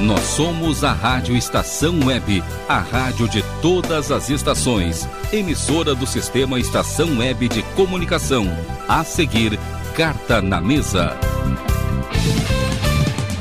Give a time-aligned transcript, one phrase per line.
[0.00, 5.06] Nós somos a Rádio Estação Web, a rádio de todas as estações.
[5.30, 8.46] Emissora do Sistema Estação Web de Comunicação.
[8.88, 9.58] A seguir,
[9.94, 11.14] Carta na Mesa.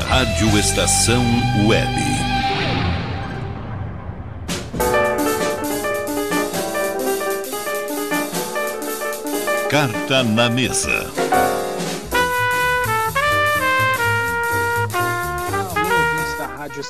[0.09, 1.23] Rádio Estação
[1.65, 2.29] Web.
[9.69, 11.18] Carta na Mesa.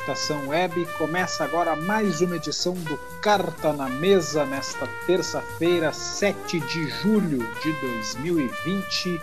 [0.09, 0.87] Estação Web.
[0.97, 7.71] Começa agora mais uma edição do Carta na Mesa nesta terça-feira, 7 de julho de
[7.73, 9.21] 2020.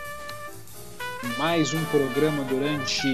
[1.38, 3.08] Mais um programa durante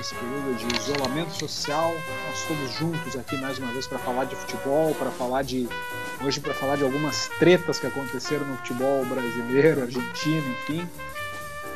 [0.00, 1.94] esse período de isolamento social.
[2.28, 5.68] Nós estamos juntos aqui mais uma vez para falar de futebol, para falar de
[6.24, 10.88] hoje para falar de algumas tretas que aconteceram no futebol brasileiro, argentino, enfim.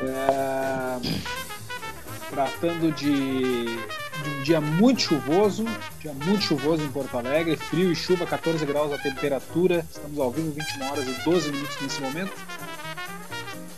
[0.01, 0.97] É...
[2.31, 5.65] Tratando de de um dia muito chuvoso,
[5.99, 10.31] dia muito chuvoso em Porto Alegre, frio e chuva, 14 graus a temperatura, estamos ao
[10.31, 12.33] vivo 21 horas e 12 minutos nesse momento.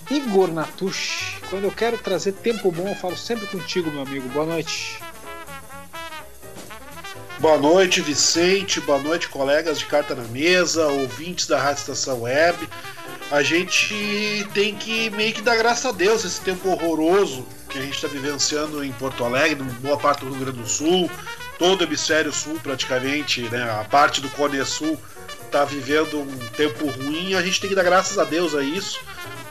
[0.09, 4.27] Igor Natush, quando eu quero trazer tempo bom, eu falo sempre contigo, meu amigo.
[4.29, 4.99] Boa noite.
[7.39, 8.79] Boa noite, Vicente.
[8.81, 12.69] Boa noite, colegas de Carta na Mesa, ouvintes da Rádio Estação Web.
[13.31, 17.81] A gente tem que meio que dar graças a Deus esse tempo horroroso que a
[17.81, 21.09] gente está vivenciando em Porto Alegre, boa parte do Rio Grande do Sul,
[21.57, 24.97] todo o hemisfério sul praticamente, né, a parte do Cone Sul
[25.43, 28.99] está vivendo um tempo ruim, a gente tem que dar graças a Deus a isso,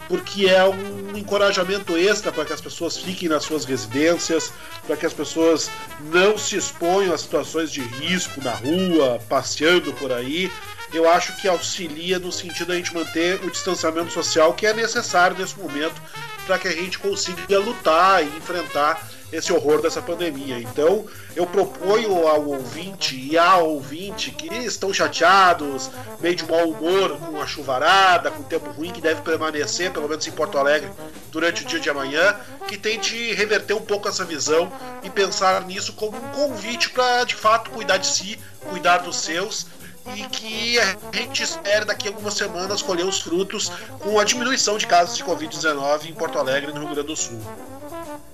[0.08, 4.52] porque é um encorajamento extra para que as pessoas fiquem nas suas residências,
[4.86, 5.70] para que as pessoas
[6.12, 10.50] não se exponham a situações de risco na rua, passeando por aí.
[10.94, 15.36] Eu acho que auxilia no sentido a gente manter o distanciamento social que é necessário
[15.36, 16.00] nesse momento
[16.46, 20.60] para que a gente consiga lutar e enfrentar esse horror dessa pandemia.
[20.60, 27.18] Então, eu proponho ao ouvinte e ao ouvinte que estão chateados, meio de mau humor
[27.18, 30.88] com a chuvarada, com o tempo ruim que deve permanecer, pelo menos em Porto Alegre,
[31.32, 32.36] durante o dia de amanhã,
[32.68, 34.70] que tente reverter um pouco essa visão
[35.02, 38.38] e pensar nisso como um convite para, de fato, cuidar de si,
[38.70, 39.66] cuidar dos seus
[40.14, 43.70] e que a gente espera daqui a algumas semanas colher os frutos
[44.00, 47.16] com a diminuição de casos de Covid-19 em Porto Alegre e no Rio Grande do
[47.16, 47.40] Sul.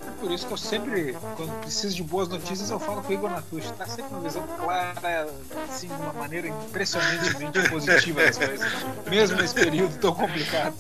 [0.06, 3.12] É por isso que eu sempre, quando preciso de boas notícias, eu falo com o
[3.12, 3.69] Igor Natucci.
[3.70, 5.28] Está sempre uma visão clara,
[5.69, 8.70] assim, de uma maneira impressionantemente positiva das coisas,
[9.09, 10.75] mesmo nesse período tão complicado.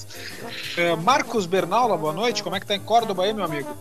[0.76, 2.42] É, Marcos Bernaula, boa noite.
[2.42, 3.74] Como é que tá em Córdoba aí, meu amigo?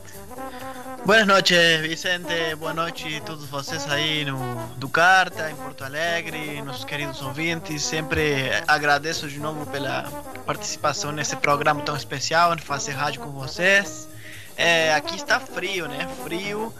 [1.09, 2.53] Buenas noches, Vicente.
[2.59, 4.37] Boa noite a todos vocês aí no
[4.77, 7.81] do Carta, em Porto Alegre, nossos queridos ouvintes.
[7.81, 10.03] Sempre agradeço de novo pela
[10.45, 14.07] participação nesse programa tão especial, de fazer rádio com vocês.
[14.55, 16.07] É, aqui está frio, né?
[16.23, 16.71] Frio,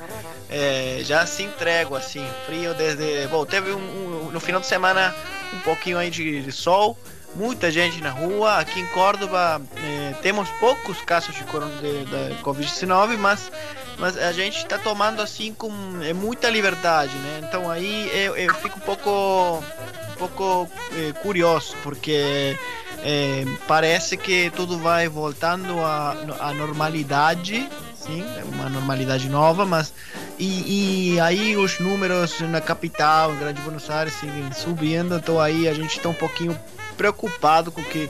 [0.47, 3.25] é, já se entrego assim, frio desde.
[3.29, 5.12] Bom, teve um, um, no final de semana
[5.56, 6.95] um pouquinho aí de, de sol,
[7.34, 8.59] muita gente na rua.
[8.59, 13.51] Aqui em Córdoba é, temos poucos casos de, de, de Covid-19, mas
[13.99, 15.71] mas a gente está tomando assim com
[16.01, 17.41] é, muita liberdade, né?
[17.43, 19.63] Então aí eu, eu fico um pouco,
[20.11, 22.57] um pouco é, curioso, porque
[23.03, 29.93] é, parece que tudo vai voltando à, à normalidade, sim, é uma normalidade nova, mas
[30.38, 35.67] e, e, aí os números na capital, em Grande Buenos Aires, seguem subindo, então aí
[35.67, 36.57] a gente está um pouquinho
[36.95, 38.09] preocupado com que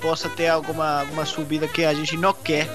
[0.00, 2.68] possa ter alguma, alguma subida que a gente não quer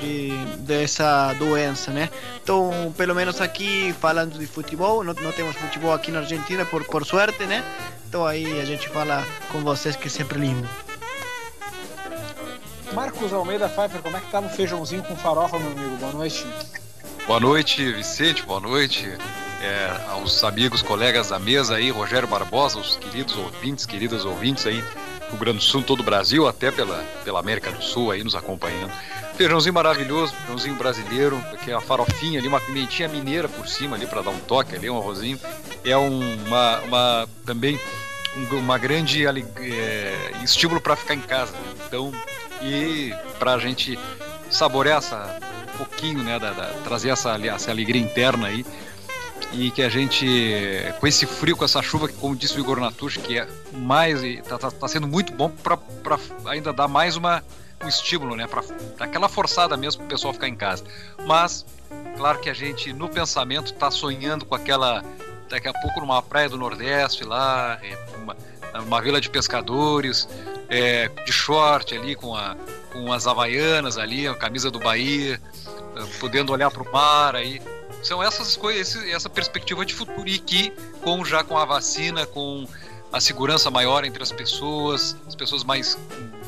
[0.00, 2.08] de, dessa doença, né?
[2.42, 6.84] Então, pelo menos aqui, falando de futebol, não, não temos futebol aqui na Argentina, por,
[6.84, 7.64] por sorte, né?
[8.08, 10.68] Então aí a gente fala com vocês que é sempre lindo.
[12.92, 15.96] Marcos Almeida Pfeiffer, como é que tá no feijãozinho com farofa, meu amigo?
[15.96, 16.44] Boa noite.
[17.26, 19.06] Boa noite, Vicente, boa noite.
[19.62, 24.82] É, aos amigos, colegas da mesa aí, Rogério Barbosa, os queridos ouvintes, queridas ouvintes aí,
[25.30, 28.34] Rio Grande do Sul, todo o Brasil, até pela, pela América do Sul aí nos
[28.34, 28.92] acompanhando.
[29.36, 34.06] Feijãozinho maravilhoso, feijãozinho brasileiro, que é a farofinha ali, uma pimentinha mineira por cima ali
[34.06, 35.40] para dar um toque ali, um arrozinho.
[35.84, 37.80] É uma, uma também
[38.52, 41.52] uma grande é, estímulo para ficar em casa.
[41.52, 41.74] Né?
[41.86, 42.12] Então,
[42.62, 43.98] e para a gente
[44.50, 45.38] saborear essa
[45.74, 48.64] um pouquinho, né, da, da, trazer essa, essa alegria interna aí
[49.52, 50.26] e que a gente,
[51.00, 54.20] com esse frio, com essa chuva, que como disse o Igor Natush, que é mais,
[54.46, 57.42] tá, tá, tá sendo muito bom para ainda dar mais uma
[57.84, 58.46] um estímulo, né?
[58.46, 58.62] Para
[58.98, 60.84] aquela forçada mesmo para o pessoal ficar em casa.
[61.26, 61.64] Mas,
[62.16, 65.02] claro que a gente, no pensamento, está sonhando com aquela.
[65.48, 68.36] Daqui a pouco numa praia do Nordeste lá, é, uma,
[68.82, 70.28] uma vila de pescadores,
[70.68, 72.56] é, de short ali, com, a,
[72.92, 75.40] com as havaianas ali, a camisa do Bahia,
[75.96, 77.60] é, podendo olhar para o mar aí.
[78.02, 82.66] São essas coisas, essa perspectiva de futuro e que, com já com a vacina, com
[83.12, 85.98] a segurança maior entre as pessoas, as pessoas mais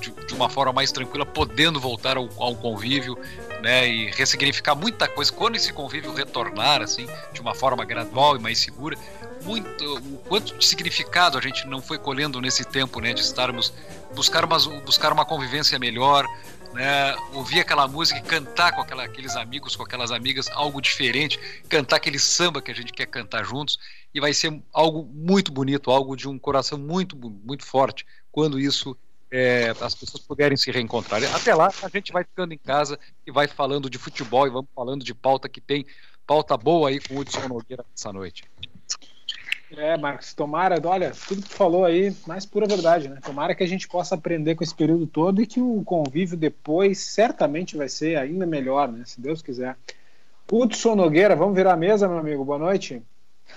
[0.00, 3.18] de, de uma forma mais tranquila, podendo voltar ao, ao, convívio,
[3.60, 8.38] né, e ressignificar muita coisa quando esse convívio retornar assim, de uma forma gradual e
[8.38, 8.96] mais segura,
[9.42, 13.72] muito o quanto de significado a gente não foi colhendo nesse tempo, né, de estarmos
[14.14, 16.26] buscar uma buscar uma convivência melhor,
[16.72, 21.38] né, ouvir aquela música e cantar com aquela, aqueles amigos, com aquelas amigas, algo diferente,
[21.68, 23.78] cantar aquele samba que a gente quer cantar juntos,
[24.14, 28.96] e vai ser algo muito bonito, algo de um coração muito, muito forte, quando isso
[29.30, 31.22] é, as pessoas puderem se reencontrar.
[31.34, 34.68] Até lá, a gente vai ficando em casa e vai falando de futebol e vamos
[34.74, 35.86] falando de pauta que tem
[36.26, 38.44] pauta boa aí com o Hudson Nogueira essa noite.
[39.76, 43.18] É, Marcos, tomara, olha, tudo que tu falou aí, mais pura verdade, né?
[43.24, 46.98] Tomara que a gente possa aprender com esse período todo e que o convívio depois
[46.98, 49.02] certamente vai ser ainda melhor, né?
[49.06, 49.76] Se Deus quiser.
[50.50, 52.44] Hudson Nogueira, vamos virar a mesa, meu amigo.
[52.44, 53.02] Boa noite.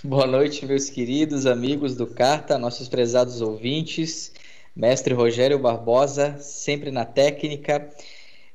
[0.02, 4.32] Boa noite, meus queridos amigos do Carta, nossos prezados ouvintes.
[4.74, 7.90] Mestre Rogério Barbosa, sempre na técnica.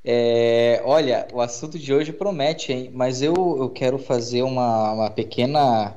[0.03, 2.91] É, olha, o assunto de hoje promete, hein?
[2.95, 5.95] Mas eu, eu quero fazer uma, uma pequena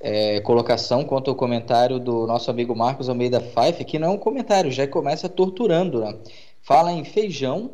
[0.00, 4.18] é, colocação quanto ao comentário do nosso amigo Marcos Almeida Fife, que não é um
[4.18, 6.00] comentário, já começa torturando.
[6.00, 6.14] Né?
[6.62, 7.72] Fala em feijão,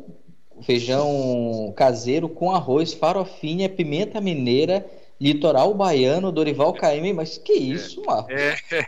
[0.61, 4.85] feijão caseiro com arroz, farofinha, pimenta mineira,
[5.21, 8.33] litoral baiano, Dorival Caymmi, mas que isso, Marcos?
[8.33, 8.83] É, é,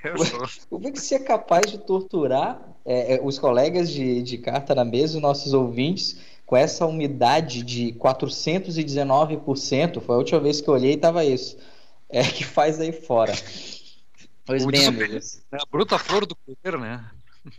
[0.69, 4.73] Como é que você é capaz de torturar é, é, os colegas de, de carta
[4.73, 10.01] na mesa, os nossos ouvintes, com essa umidade de 419%?
[10.01, 11.55] Foi a última vez que eu olhei e estava isso
[12.09, 13.33] é que faz aí fora.
[14.45, 15.41] Pois o bem, amigos.
[15.51, 17.03] É a bruta flor do cruzeiro, né?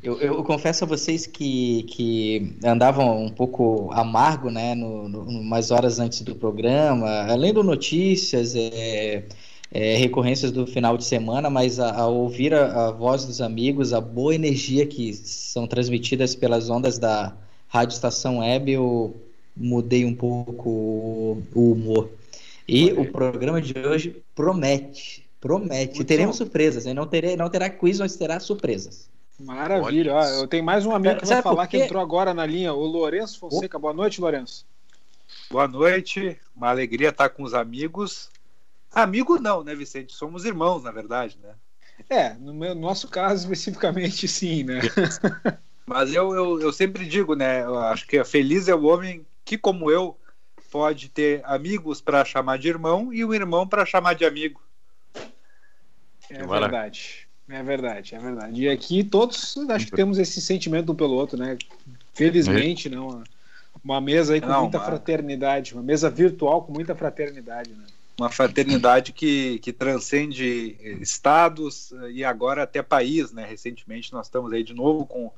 [0.03, 5.71] Eu, eu, confesso a vocês que, que andavam um pouco amargo, né, no, no, umas
[5.71, 9.25] horas antes do programa, lendo notícias, é,
[9.73, 13.93] é, recorrências do final de semana, mas a, a ouvir a, a, voz dos amigos,
[13.93, 17.35] a boa energia que são transmitidas pelas ondas da
[17.67, 19.17] Rádio Estação Web, eu
[19.57, 22.11] mudei um pouco o humor.
[22.69, 25.95] E o programa de hoje promete, promete.
[25.95, 26.45] Muito Teremos bom.
[26.45, 26.93] surpresas, hein?
[26.93, 29.09] Não, terei, não terá quiz, mas terá surpresas.
[29.41, 30.15] Maravilha.
[30.15, 32.85] Ó, eu tenho mais um amigo que vai falar que entrou agora na linha, o
[32.85, 33.79] Lourenço Fonseca.
[33.79, 34.67] Boa noite, Lourenço.
[35.51, 36.39] Boa noite.
[36.55, 38.29] Uma alegria estar com os amigos.
[38.93, 40.13] Amigo não, né, Vicente?
[40.13, 41.55] Somos irmãos, na verdade, né?
[42.11, 44.81] É, no meu, nosso caso especificamente, sim, né?
[45.87, 47.63] Mas eu, eu, eu sempre digo, né?
[47.63, 50.19] Eu acho que feliz é o homem que, como eu,
[50.71, 54.61] pode ter amigos para chamar de irmão e um irmão para chamar de amigo.
[56.31, 57.29] É verdade.
[57.49, 58.63] É verdade, é verdade.
[58.63, 61.57] E aqui todos acho que temos esse sentimento um pelo outro, né?
[62.13, 63.25] Felizmente, não.
[63.83, 67.87] Uma mesa aí com não, muita fraternidade, uma mesa virtual com muita fraternidade, né?
[68.19, 73.47] Uma fraternidade que, que transcende estados e agora até país, né?
[73.49, 75.31] Recentemente nós estamos aí de novo com.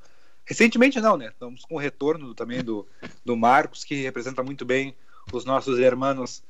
[0.45, 1.27] Recentemente não, né?
[1.27, 2.85] Estamos com o retorno também do,
[3.25, 4.97] do Marcos, que representa muito bem
[5.33, 6.43] os nossos irmãos.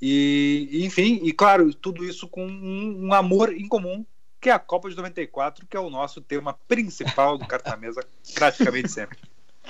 [0.00, 4.04] E, enfim, e claro, tudo isso com um, um, amor em comum,
[4.40, 8.04] que é a Copa de 94, que é o nosso tema principal do Carta Mesa,
[8.34, 9.18] praticamente sempre.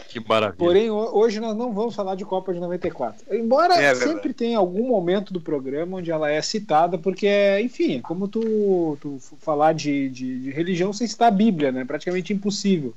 [0.09, 0.57] Que maravilha.
[0.57, 3.37] Porém, hoje nós não vamos falar de Copa de 94.
[3.37, 7.29] Embora é sempre tenha algum momento do programa onde ela é citada, porque,
[7.61, 11.85] enfim, é como tu, tu falar de, de, de, religião sem citar a Bíblia, né?
[11.85, 12.95] Praticamente impossível.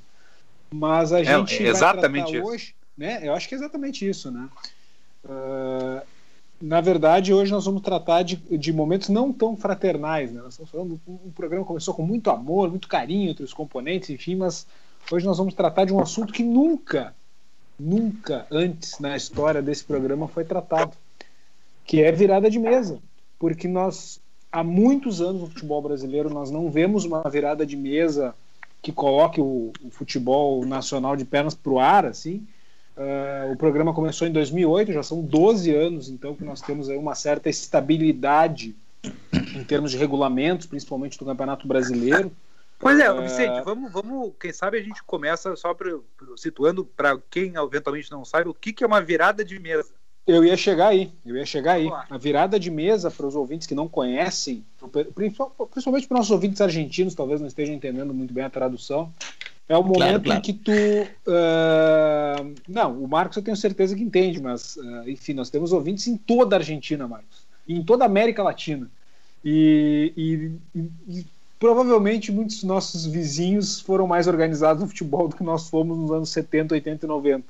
[0.71, 3.19] Mas a é, gente é, exatamente hoje, né?
[3.21, 4.47] Eu acho que é exatamente isso, né?
[5.25, 6.05] Uh,
[6.62, 10.32] na verdade, hoje nós vamos tratar de, de momentos não tão fraternais.
[10.32, 10.41] Né?
[10.41, 14.36] Nós estamos falando, um programa começou com muito amor, muito carinho entre os componentes, enfim,
[14.36, 14.65] mas
[15.12, 17.13] hoje nós vamos tratar de um assunto que nunca,
[17.77, 20.94] nunca antes na história desse programa foi tratado,
[21.84, 23.00] que é virada de mesa.
[23.38, 28.34] Porque nós, há muitos anos no futebol brasileiro, nós não vemos uma virada de mesa
[28.82, 32.48] que coloque o, o futebol nacional de pernas para o ar, assim,
[32.97, 36.97] Uh, o programa começou em 2008, já são 12 anos, então, que nós temos aí
[36.97, 38.75] uma certa estabilidade
[39.33, 42.31] em termos de regulamentos, principalmente do Campeonato Brasileiro.
[42.79, 45.91] Pois é, Vicente, vamos, vamos, quem sabe a gente começa só pra,
[46.35, 49.93] situando para quem eventualmente não sabe o que, que é uma virada de mesa.
[50.27, 51.87] Eu ia chegar aí, eu ia chegar aí.
[52.09, 54.65] A virada de mesa para os ouvintes que não conhecem,
[55.13, 59.13] principalmente para os nossos ouvintes argentinos, talvez não estejam entendendo muito bem a tradução.
[59.67, 60.39] É o momento claro, claro.
[60.39, 60.72] em que tu.
[60.72, 66.07] Uh, não, o Marcos eu tenho certeza que entende, mas, uh, enfim, nós temos ouvintes
[66.07, 67.45] em toda a Argentina, Marcos.
[67.67, 68.89] Em toda a América Latina.
[69.43, 71.25] E, e, e,
[71.60, 76.12] provavelmente muitos dos nossos vizinhos foram mais organizados no futebol do que nós fomos nos
[76.12, 77.45] anos 70, 80 e 90.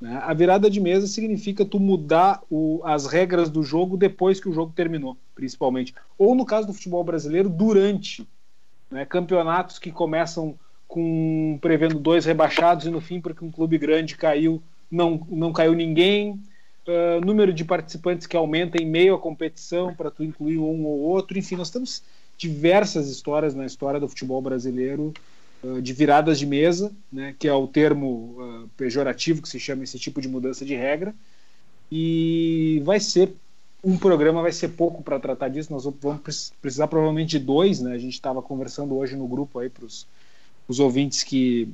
[0.00, 0.20] Né?
[0.22, 4.52] A virada de mesa significa tu mudar o, as regras do jogo depois que o
[4.52, 5.94] jogo terminou, principalmente.
[6.16, 8.26] Ou no caso do futebol brasileiro, durante.
[8.90, 9.04] Né?
[9.04, 10.56] Campeonatos que começam
[10.90, 15.72] com prevendo dois rebaixados e no fim, porque um clube grande caiu, não, não caiu
[15.72, 16.32] ninguém.
[16.86, 20.98] Uh, número de participantes que aumenta em meio à competição para tu incluir um ou
[20.98, 21.38] outro.
[21.38, 22.02] Enfim, nós temos
[22.36, 25.14] diversas histórias na história do futebol brasileiro
[25.62, 29.84] uh, de viradas de mesa, né, que é o termo uh, pejorativo que se chama
[29.84, 31.14] esse tipo de mudança de regra.
[31.92, 33.32] E vai ser
[33.84, 35.72] um programa, vai ser pouco para tratar disso.
[35.72, 37.80] Nós vamos precisar provavelmente de dois.
[37.80, 37.92] Né?
[37.92, 40.04] A gente estava conversando hoje no grupo aí para os
[40.78, 41.72] ouvintes que,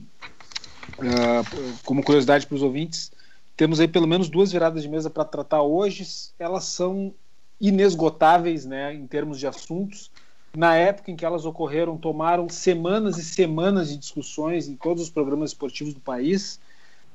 [0.99, 3.11] uh, como curiosidade para os ouvintes,
[3.57, 6.07] temos aí pelo menos duas viradas de mesa para tratar hoje.
[6.38, 7.12] Elas são
[7.61, 10.11] inesgotáveis, né, em termos de assuntos
[10.57, 15.11] na época em que elas ocorreram, tomaram semanas e semanas de discussões em todos os
[15.11, 16.59] programas esportivos do país.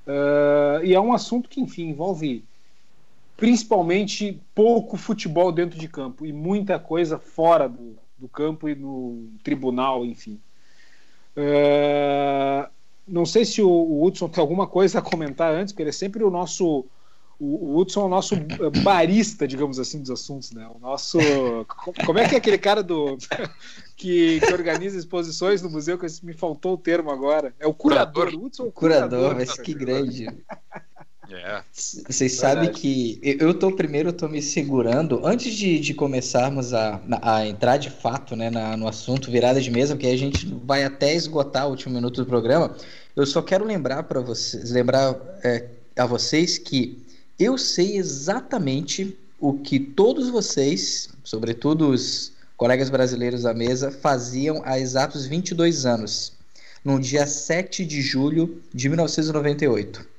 [0.05, 2.45] Uh, e é um assunto que, enfim, envolve
[3.35, 9.27] principalmente pouco futebol dentro de campo e muita coisa fora do, do campo e no
[9.43, 10.39] tribunal, enfim.
[11.37, 12.69] Uh,
[13.07, 16.23] não sei se o, Hudson tem alguma coisa a comentar antes, porque ele é sempre
[16.23, 16.85] o nosso
[17.43, 18.35] o, Hudson é o nosso
[18.83, 20.69] barista, digamos assim, dos assuntos, né?
[20.75, 21.17] O nosso.
[22.05, 23.17] Como é que é aquele cara do
[23.97, 27.55] que, que organiza exposições no museu, que me faltou o termo agora?
[27.59, 28.25] É o curador.
[28.25, 28.39] curador.
[28.39, 30.27] O Hudson é o curador, curador mas que grande.
[31.35, 31.63] É.
[31.71, 36.99] Vocês sabem que eu tô primeiro, eu tô me segurando antes de, de começarmos a,
[37.21, 40.83] a entrar de fato né, na, no assunto virada de mesa, porque a gente vai
[40.83, 42.75] até esgotar o último minuto do programa.
[43.15, 47.01] Eu só quero lembrar para vocês, lembrar é, a vocês que
[47.39, 54.79] eu sei exatamente o que todos vocês, sobretudo os colegas brasileiros da mesa, faziam há
[54.79, 56.33] exatos 22 anos,
[56.85, 60.10] no dia 7 de julho de 1998.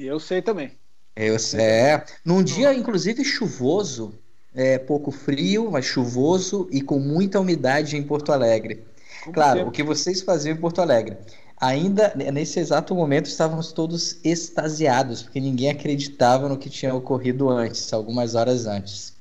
[0.00, 0.72] E eu sei também.
[1.14, 1.60] Eu sei.
[1.60, 4.14] É, num dia, inclusive, chuvoso,
[4.54, 8.82] é, pouco frio, mas chuvoso e com muita umidade em Porto Alegre.
[9.22, 9.68] Como claro, sempre.
[9.68, 11.18] o que vocês faziam em Porto Alegre?
[11.60, 17.92] Ainda nesse exato momento estávamos todos extasiados, porque ninguém acreditava no que tinha ocorrido antes,
[17.92, 19.12] algumas horas antes.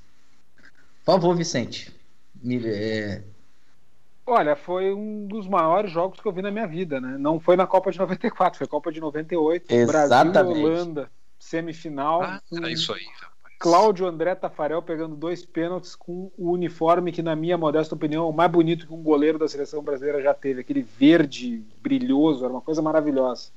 [1.03, 1.93] Por favor, Vicente.
[2.41, 3.21] Me, é...
[4.29, 7.17] Olha, foi um dos maiores jogos que eu vi na minha vida, né?
[7.17, 10.31] Não foi na Copa de 94, foi Copa de 98, Exatamente.
[10.31, 12.21] Brasil e Holanda, semifinal.
[12.21, 13.01] Ah, é isso aí.
[13.57, 18.29] Cláudio André Tafarel pegando dois pênaltis com o uniforme que, na minha modesta opinião, é
[18.29, 20.61] o mais bonito que um goleiro da seleção brasileira já teve.
[20.61, 23.49] Aquele verde brilhoso, era uma coisa maravilhosa.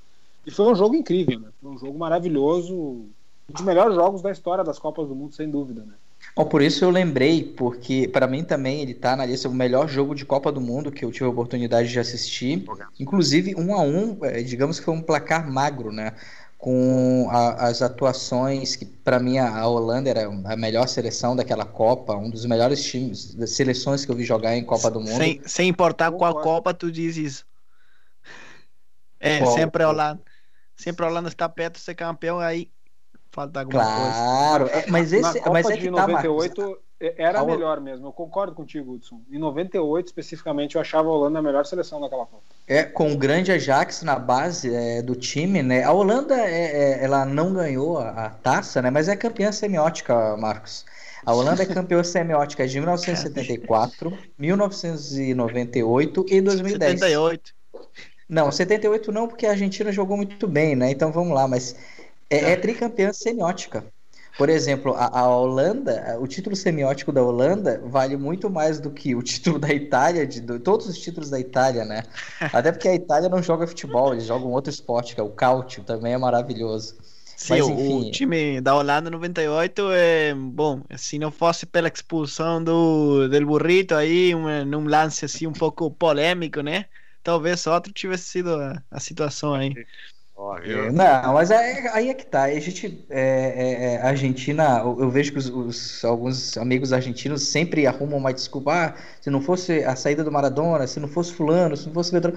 [0.46, 1.48] E foi um jogo incrível, né?
[1.60, 3.12] Foi um jogo maravilhoso, um
[3.48, 5.94] dos melhores jogos da história das Copas do Mundo, sem dúvida, né?
[6.34, 9.86] Oh, por isso eu lembrei, porque para mim também ele tá na lista o melhor
[9.86, 12.64] jogo de Copa do Mundo que eu tive a oportunidade de assistir.
[12.98, 16.14] Inclusive, um a um, é, digamos que foi um placar magro, né?
[16.62, 22.14] com a, as atuações que para mim a, Holanda era a melhor seleção daquela Copa,
[22.14, 25.16] um dos melhores times, das seleções que eu vi jogar em Copa do Mundo.
[25.16, 27.44] Sem, sem importar qual Copa tu diz isso.
[29.18, 29.54] É, qual?
[29.56, 30.22] sempre a Holanda.
[30.76, 32.70] Sempre a Holanda está perto de ser campeão, aí
[33.32, 34.12] falta alguma claro, coisa.
[34.12, 36.76] Claro, é, mas esse, Na Copa mas é de 98 tá,
[37.16, 39.22] era a melhor mesmo, eu concordo contigo, Hudson.
[39.30, 42.42] Em 98, especificamente, eu achava a Holanda a melhor seleção daquela Copa.
[42.68, 45.82] É, com o grande Ajax na base é, do time, né?
[45.82, 48.90] A Holanda, é, é, ela não ganhou a, a, taça, né?
[48.90, 50.84] Mas é campeã semiótica, Marcos.
[51.24, 57.00] A Holanda é campeã semiótica de 1974, 1998 e 2010.
[57.00, 57.52] 78.
[58.28, 60.90] Não, 78 não, porque a Argentina jogou muito bem, né?
[60.90, 61.74] Então vamos lá, mas
[62.32, 63.84] é, é tricampeã semiótica.
[64.38, 69.14] Por exemplo, a, a, Holanda, o título semiótico da Holanda vale muito mais do que
[69.14, 72.02] o título da Itália, de, de, todos os títulos da Itália, né?
[72.52, 75.84] Até porque a Itália não joga futebol, eles jogam outro esporte, que é o cáutio,
[75.84, 76.96] também é maravilhoso.
[77.36, 78.08] Sim, Mas, enfim...
[78.08, 80.80] o time da Holanda 98 é bom.
[80.96, 85.90] Se não fosse pela expulsão do del burrito aí, um, num lance assim um pouco
[85.90, 86.86] polêmico, né?
[87.22, 89.74] Talvez outro tivesse sido a, a situação aí.
[90.64, 92.44] É, não, mas aí, aí, é que tá.
[92.44, 97.42] A gente, é, é, é Argentina, eu, eu, vejo que os, os, alguns amigos argentinos
[97.42, 98.72] sempre arrumam uma desculpa.
[98.72, 102.10] Ah, se não fosse a saída do Maradona, se não fosse fulano, se não fosse
[102.10, 102.36] Pedro.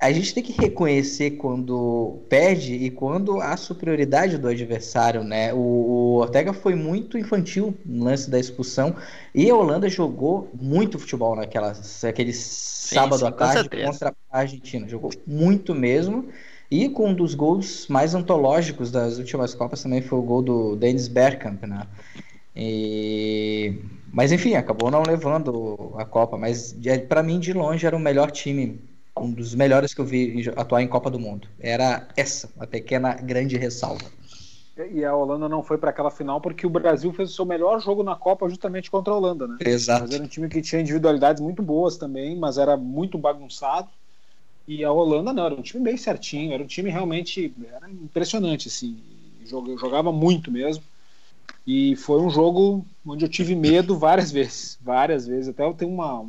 [0.00, 5.54] A gente tem que reconhecer quando perde e quando há superioridade do adversário, né?
[5.54, 8.96] O, o Ortega foi muito infantil no lance da expulsão
[9.32, 14.88] e a Holanda jogou muito futebol naquela, aquele sábado sim, à tarde contra a Argentina.
[14.88, 16.28] Jogou muito mesmo.
[16.72, 20.74] E com um dos gols mais antológicos das últimas Copas também foi o gol do
[20.74, 21.86] Dennis Bergkamp, né?
[22.56, 23.78] E...
[24.10, 26.74] Mas enfim, acabou não levando a Copa, mas
[27.10, 28.80] para mim de longe era o melhor time
[29.14, 31.46] um dos melhores que eu vi atuar em Copa do Mundo.
[31.60, 34.06] Era essa, a pequena grande ressalva.
[34.90, 37.82] E a Holanda não foi para aquela final porque o Brasil fez o seu melhor
[37.82, 39.58] jogo na Copa justamente contra a Holanda, né?
[39.60, 40.04] Exato.
[40.04, 43.90] Mas era um time que tinha individualidades muito boas também, mas era muito bagunçado.
[44.66, 48.68] E a Holanda não, era um time bem certinho, era um time realmente era impressionante,
[48.68, 48.96] assim.
[49.44, 50.82] Jogava muito mesmo.
[51.66, 55.48] E foi um jogo onde eu tive medo várias vezes, várias vezes.
[55.48, 56.24] Até eu tenho uma,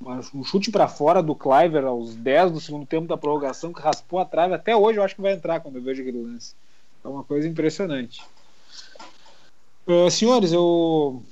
[0.00, 3.80] uma um chute para fora do Cliver aos 10 do segundo tempo da prorrogação que
[3.80, 4.54] raspou a trave.
[4.54, 6.54] Até hoje eu acho que vai entrar quando eu vejo aquele lance.
[7.04, 8.22] É uma coisa impressionante.
[9.86, 11.22] Uh, senhores, eu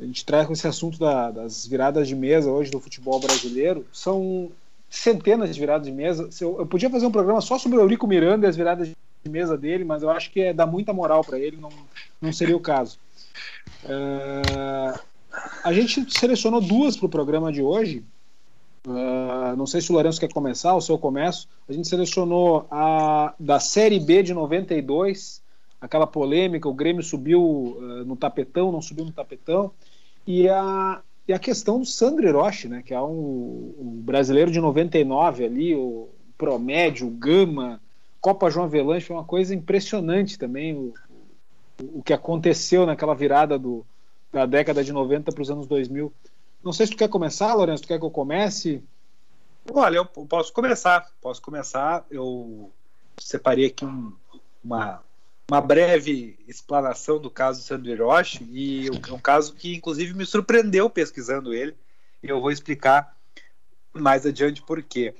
[0.00, 3.86] a gente traz com esse assunto da, das viradas de mesa hoje do futebol brasileiro.
[3.92, 4.50] São
[4.92, 6.28] centenas de viradas de mesa.
[6.38, 9.30] Eu, eu podia fazer um programa só sobre o Eurico Miranda e as viradas de
[9.30, 11.70] mesa dele, mas eu acho que é dar muita moral para ele, não,
[12.20, 12.98] não seria o caso.
[13.84, 15.00] Uh,
[15.64, 18.04] a gente selecionou duas para o programa de hoje.
[18.86, 21.48] Uh, não sei se o Lourenço quer começar, ou se eu começo.
[21.66, 25.40] A gente selecionou a da Série B de 92,
[25.80, 29.72] aquela polêmica, o Grêmio subiu uh, no tapetão, não subiu no tapetão,
[30.26, 34.60] e a, e a questão do Sandro Hiroshi, né, que é um, um brasileiro de
[34.60, 37.80] 99 ali, o Promédio, o Gama,
[38.20, 40.92] Copa João Avelanche, foi uma coisa impressionante também o,
[41.80, 43.84] o que aconteceu naquela virada do,
[44.32, 46.12] da década de 90 para os anos 2000.
[46.62, 48.82] Não sei se tu quer começar, Lourenço, tu quer que eu comece?
[49.72, 51.08] Olha, eu posso começar.
[51.20, 52.04] Posso começar.
[52.10, 52.70] Eu
[53.18, 54.12] separei aqui um,
[54.64, 55.02] uma,
[55.50, 60.88] uma breve explanação do caso Sandro Hiroshi, e é um caso que, inclusive, me surpreendeu
[60.88, 61.76] pesquisando ele.
[62.22, 63.16] E eu vou explicar
[63.92, 65.14] mais adiante por quê.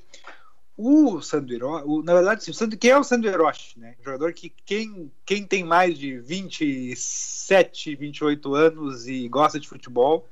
[0.75, 3.79] O Sandro Hiroshi, na verdade, o Sandro, quem é o Sandro Hiroshi?
[3.79, 3.95] Né?
[3.99, 10.27] Um jogador que quem, quem tem mais de 27, 28 anos e gosta de futebol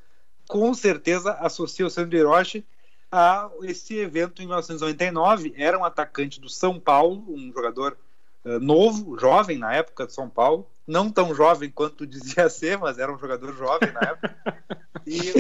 [0.48, 2.66] com certeza associa o Sandro Hiroshi
[3.10, 5.54] a esse evento em 1999.
[5.56, 7.98] Era um atacante do São Paulo, um jogador
[8.44, 10.68] novo, jovem na época de São Paulo.
[10.88, 14.36] Não tão jovem quanto dizia ser, mas era um jogador jovem na época.
[15.06, 15.32] E...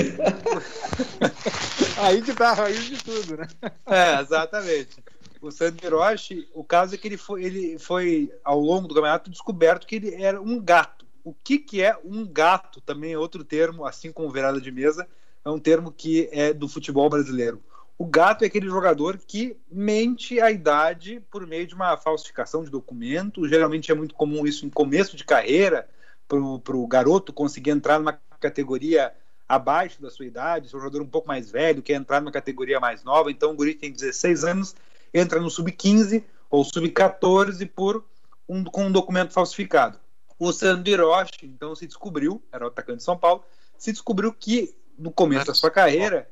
[2.01, 3.47] Aí que tá a raiz de tudo, né?
[3.85, 5.03] É, exatamente.
[5.41, 9.29] O Sandro Hiroshi, o caso é que ele foi, ele foi, ao longo do campeonato,
[9.29, 12.81] descoberto que ele era um gato o que, que é um gato?
[12.81, 15.07] Também é outro termo, assim como virada de mesa,
[15.43, 17.61] é um termo que é do futebol brasileiro.
[18.01, 22.71] O gato é aquele jogador que mente a idade por meio de uma falsificação de
[22.71, 23.47] documento.
[23.47, 25.87] Geralmente é muito comum isso em começo de carreira,
[26.27, 26.39] para
[26.75, 29.13] o garoto conseguir entrar numa categoria
[29.47, 32.79] abaixo da sua idade, se um jogador um pouco mais velho, quer entrar numa categoria
[32.79, 33.29] mais nova.
[33.29, 34.75] Então o guri tem 16 anos,
[35.13, 38.03] entra no sub-15 ou sub-14 por
[38.49, 39.99] um, com um documento falsificado.
[40.39, 43.43] O Sandro Hiroshi, então, se descobriu, era o atacante de São Paulo,
[43.77, 46.27] se descobriu que no começo da sua carreira.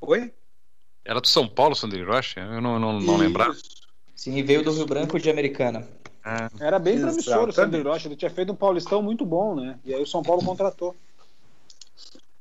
[0.00, 0.32] Oi?
[1.04, 2.38] Era do São Paulo, Sandro Hiroshi?
[2.38, 3.54] Eu não, não, não lembrava.
[4.14, 5.86] Sim, veio do Rio Branco de Americana.
[6.24, 6.66] É.
[6.66, 9.78] Era bem promissor o Sandro Hiroshi, ele tinha feito um paulistão muito bom, né?
[9.84, 10.96] E aí o São Paulo contratou.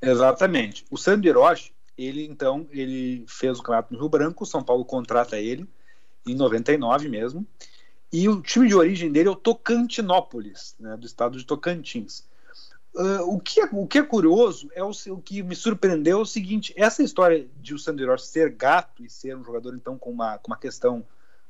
[0.02, 0.86] Exatamente.
[0.90, 4.86] O Sandro Hiroshi, ele então, ele fez o campeonato no Rio Branco, o São Paulo
[4.86, 5.68] contrata ele
[6.26, 7.46] em 99 mesmo.
[8.12, 12.24] E o time de origem dele é o Tocantinópolis, né, do estado de Tocantins.
[12.96, 16.22] Uh, o, que é, o que é curioso é o, o, que me surpreendeu é
[16.22, 20.12] o seguinte: essa história de o Sandro ser gato e ser um jogador então com
[20.12, 21.04] uma, com uma questão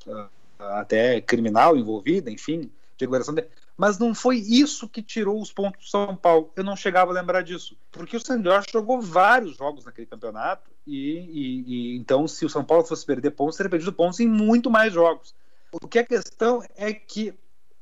[0.08, 5.51] uh, até criminal envolvida, enfim, de declaração de, mas não foi isso que tirou os
[5.51, 6.49] pontos do São Paulo.
[6.56, 11.17] Eu não chegava a lembrar disso, porque o Sandro jogou vários jogos naquele campeonato e,
[11.19, 14.69] e, e, então se o São Paulo fosse perder pontos, teria perdido pontos em muito
[14.69, 15.36] mais jogos.
[15.71, 17.34] O que a questão é que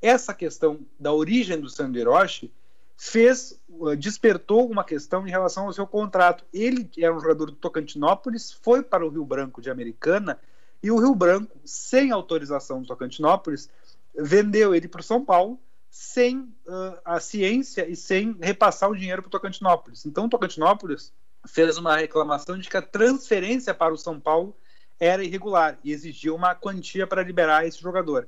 [0.02, 2.52] essa questão da origem do Sandro Hiroshi
[3.04, 6.46] fez, uh, despertou uma questão em relação ao seu contrato.
[6.54, 10.40] Ele, era um jogador do Tocantinópolis, foi para o Rio Branco de Americana
[10.84, 13.72] e o Rio Branco, sem autorização do Tocantinópolis,
[14.16, 15.60] vendeu ele para o São Paulo
[15.90, 20.06] sem uh, a ciência e sem repassar o dinheiro para o Tocantinópolis.
[20.06, 21.12] Então, o Tocantinópolis
[21.48, 24.56] fez uma reclamação de que a transferência para o São Paulo
[25.00, 28.28] era irregular e exigia uma quantia para liberar esse jogador.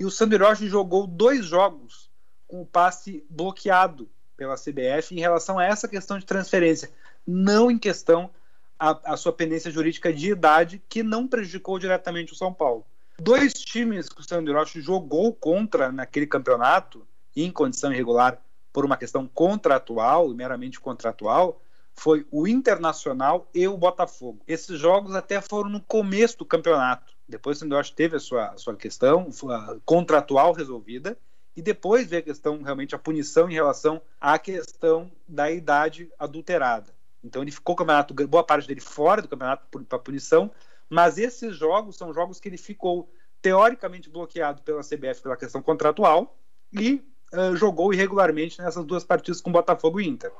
[0.00, 2.10] E o Sandro Hiroshi jogou dois jogos
[2.48, 6.90] com o passe bloqueado pela CBF em relação a essa questão de transferência,
[7.26, 8.30] não em questão
[8.78, 12.84] a, a sua pendência jurídica de idade, que não prejudicou diretamente o São Paulo.
[13.18, 18.38] Dois times que o Sandro Hiroshi jogou contra naquele campeonato, em condição irregular,
[18.72, 21.60] por uma questão contratual, meramente contratual,
[21.94, 24.40] foi o Internacional e o Botafogo.
[24.48, 27.14] Esses jogos até foram no começo do campeonato.
[27.28, 31.16] Depois o Sandosh teve a sua, a sua questão a contratual resolvida
[31.56, 36.92] e depois veio a questão, realmente, a punição em relação à questão da idade adulterada.
[37.22, 40.50] Então ele ficou campeonato, boa parte dele fora do campeonato para punição,
[40.88, 46.36] Mas esses jogos são jogos que ele ficou teoricamente bloqueado pela CBF pela questão contratual
[46.72, 50.32] e uh, jogou irregularmente nessas duas partidas com Botafogo e Inter.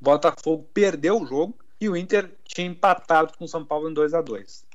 [0.00, 3.94] O Botafogo perdeu o jogo e o Inter tinha empatado com o São Paulo em
[3.94, 4.67] 2 a 2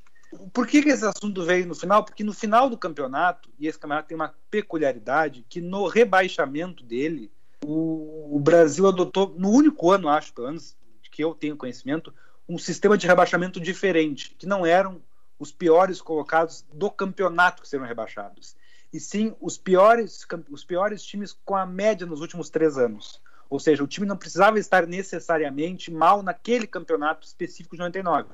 [0.52, 2.04] Por que, que esse assunto veio no final?
[2.04, 7.32] Porque no final do campeonato, e esse campeonato tem uma peculiaridade, que no rebaixamento dele,
[7.64, 10.76] o, o Brasil adotou, no único ano, acho, pelo menos
[11.12, 12.14] que eu tenho conhecimento,
[12.48, 15.02] um sistema de rebaixamento diferente, que não eram
[15.40, 18.56] os piores colocados do campeonato que serão rebaixados,
[18.92, 23.22] e sim os piores, os piores times com a média nos últimos três anos.
[23.50, 28.30] Ou seja, o time não precisava estar necessariamente mal naquele campeonato específico de 99.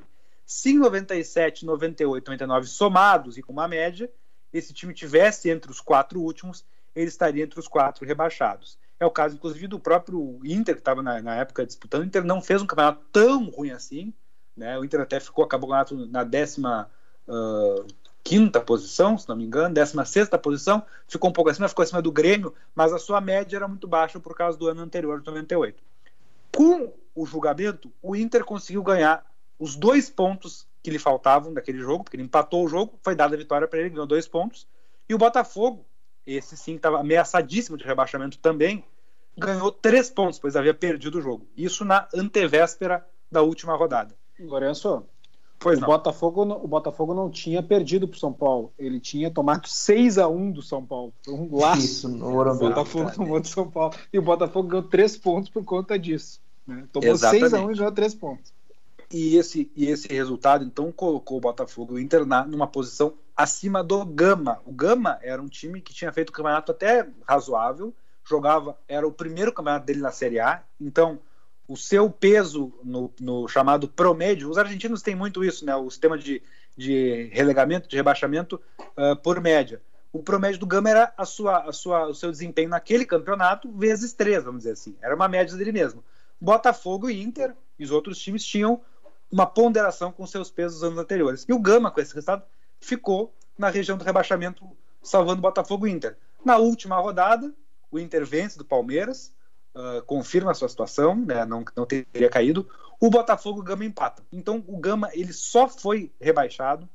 [0.49, 4.11] Se em 97, 98, 99 somados e com uma média,
[4.51, 8.75] esse time tivesse entre os quatro últimos, ele estaria entre os quatro rebaixados.
[8.99, 12.01] É o caso, inclusive, do próprio Inter, que estava na, na, época disputando.
[12.01, 14.11] O Inter não fez um campeonato tão ruim assim.
[14.57, 14.75] Né?
[14.79, 15.69] O Inter até ficou, acabou
[16.09, 16.89] na décima
[17.27, 17.85] uh,
[18.23, 20.83] quinta posição, se não me engano, décima sexta posição.
[21.07, 24.19] Ficou um pouco acima, ficou acima do Grêmio, mas a sua média era muito baixa
[24.19, 25.79] por causa do ano anterior, de 98.
[26.51, 29.23] Com o julgamento, o Inter conseguiu ganhar
[29.59, 33.35] os dois pontos que lhe faltavam daquele jogo, porque ele empatou o jogo, foi dada
[33.35, 34.65] a vitória para ele, ganhou dois pontos.
[35.07, 35.85] E o Botafogo,
[36.25, 38.83] esse sim estava ameaçadíssimo de rebaixamento também,
[39.37, 41.45] ganhou três pontos, pois havia perdido o jogo.
[41.55, 44.15] Isso na antevéspera da última rodada.
[44.39, 45.03] Lourenço,
[45.59, 45.87] pois o, não.
[45.89, 48.71] Botafogo, o Botafogo não tinha perdido para o São Paulo.
[48.79, 51.13] Ele tinha tomado 6 a 1 do São Paulo.
[51.23, 51.81] Foi um laço.
[51.81, 52.65] Isso, no Morumbi.
[52.65, 53.93] O Botafogo tomou do São Paulo.
[54.13, 56.39] E o Botafogo ganhou três pontos por conta disso.
[56.65, 56.87] Né?
[56.91, 58.53] Tomou 6 a 1 e ganhou três pontos.
[59.11, 63.83] E esse, e esse resultado, então, colocou o Botafogo o Inter na, numa posição acima
[63.83, 64.61] do Gama.
[64.65, 67.93] O Gama era um time que tinha feito um campeonato até razoável,
[68.23, 71.19] jogava, era o primeiro campeonato dele na Série A, então
[71.67, 75.75] o seu peso no, no chamado promédio, os argentinos têm muito isso, né?
[75.75, 76.41] O sistema de,
[76.75, 79.81] de relegamento, de rebaixamento uh, por média.
[80.11, 84.13] O promédio do Gama era a sua, a sua, o seu desempenho naquele campeonato vezes
[84.13, 84.95] três, vamos dizer assim.
[84.99, 86.03] Era uma média dele mesmo.
[86.41, 88.81] Botafogo e Inter e os outros times tinham
[89.31, 91.45] uma ponderação com seus pesos dos anos anteriores.
[91.47, 92.43] E o Gama, com esse resultado,
[92.79, 94.65] ficou na região do rebaixamento,
[95.01, 96.17] salvando Botafogo e Inter.
[96.43, 97.53] Na última rodada,
[97.91, 99.33] o Inter vence do Palmeiras,
[99.75, 102.67] uh, confirma a sua situação, né, não, não teria caído.
[102.99, 104.23] O Botafogo o Gama empata.
[104.31, 106.89] Então o Gama ele só foi rebaixado,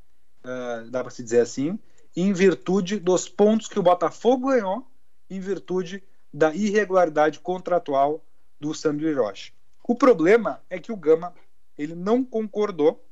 [0.45, 1.79] uh, dá para se dizer assim,
[2.17, 4.87] em virtude dos pontos que o Botafogo ganhou,
[5.29, 8.25] em virtude da irregularidade contratual
[8.61, 9.53] do Sandro Hiroshi.
[9.87, 11.35] O problema é que o Gama
[11.77, 13.05] ele não concordou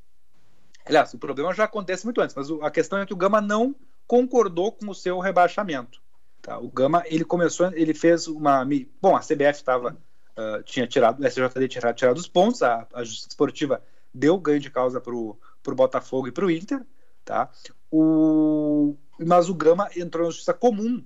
[0.84, 3.74] Aliás, o problema já acontece muito antes, mas a questão é que o Gama não
[4.06, 6.00] concordou com o seu rebaixamento.
[6.40, 6.58] Tá?
[6.58, 8.66] O Gama ele começou, ele fez uma,
[9.00, 9.96] bom, a CBF estava
[10.36, 14.58] uh, tinha tirado, o SJD tinha tirado os pontos, a, a Justiça Esportiva deu ganho
[14.58, 16.84] de causa para o Botafogo e para o Inter,
[17.24, 17.48] tá?
[17.90, 21.04] O, mas o Gama entrou na Justiça Comum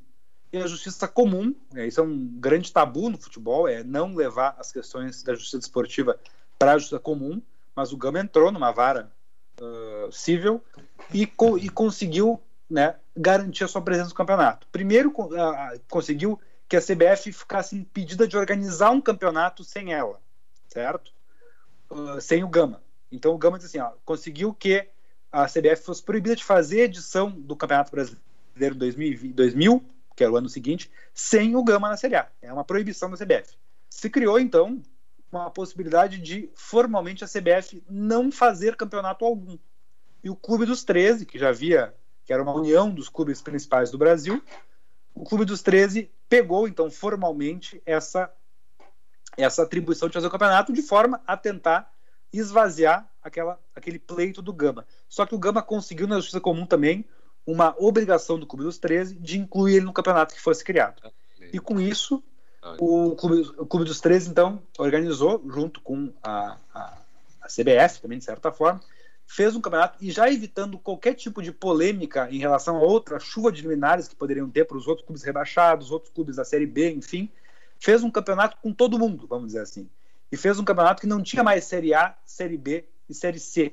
[0.50, 4.56] e a Justiça Comum, né, isso é um grande tabu no futebol, é não levar
[4.58, 6.18] as questões da Justiça Esportiva
[6.58, 7.40] para a Justiça Comum,
[7.74, 9.10] mas o Gama entrou numa vara
[9.60, 10.62] uh, civil
[11.12, 14.66] e, co e conseguiu né, garantir a sua presença no campeonato.
[14.72, 20.20] Primeiro, uh, conseguiu que a CBF ficasse impedida de organizar um campeonato sem ela,
[20.68, 21.12] certo?
[21.90, 22.82] Uh, sem o Gama.
[23.10, 24.88] Então o Gama disse assim, ó, conseguiu que
[25.30, 29.84] a CBF fosse proibida de fazer edição do Campeonato Brasileiro 2000, 2000,
[30.16, 32.28] que era o ano seguinte, sem o Gama na Série A.
[32.40, 33.54] É uma proibição da CBF.
[33.90, 34.82] Se criou, então,
[35.36, 39.58] uma possibilidade de formalmente a CBF não fazer campeonato algum.
[40.22, 41.94] E o Clube dos 13, que já havia,
[42.24, 44.42] que era uma união dos clubes principais do Brasil,
[45.14, 48.32] o Clube dos 13 pegou então formalmente essa
[49.36, 51.92] essa atribuição de fazer o campeonato de forma a tentar
[52.32, 54.86] esvaziar aquela, aquele pleito do Gama.
[55.08, 57.04] Só que o Gama conseguiu na Justiça Comum também
[57.46, 61.02] uma obrigação do Clube dos 13 de incluir ele no campeonato que fosse criado.
[61.52, 62.22] E com isso,
[62.78, 66.98] o Clube, o Clube dos Três, então, organizou, junto com a, a,
[67.42, 68.80] a, CBF, também, de certa forma,
[69.26, 73.50] fez um campeonato e já evitando qualquer tipo de polêmica em relação a outra chuva
[73.50, 76.92] de liminares que poderiam ter para os outros clubes rebaixados, outros clubes da Série B,
[76.92, 77.28] enfim,
[77.78, 79.88] fez um campeonato com todo mundo, vamos dizer assim.
[80.30, 83.72] E fez um campeonato que não tinha mais Série A, Série B e Série C.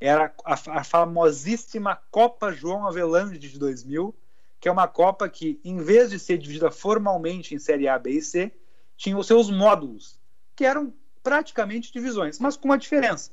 [0.00, 4.14] Era a, a famosíssima Copa João Avelange de 2000,
[4.62, 8.12] que é uma Copa que, em vez de ser dividida formalmente em Série A, B
[8.12, 8.52] e C,
[8.96, 10.20] tinha os seus módulos,
[10.54, 13.32] que eram praticamente divisões, mas com uma diferença.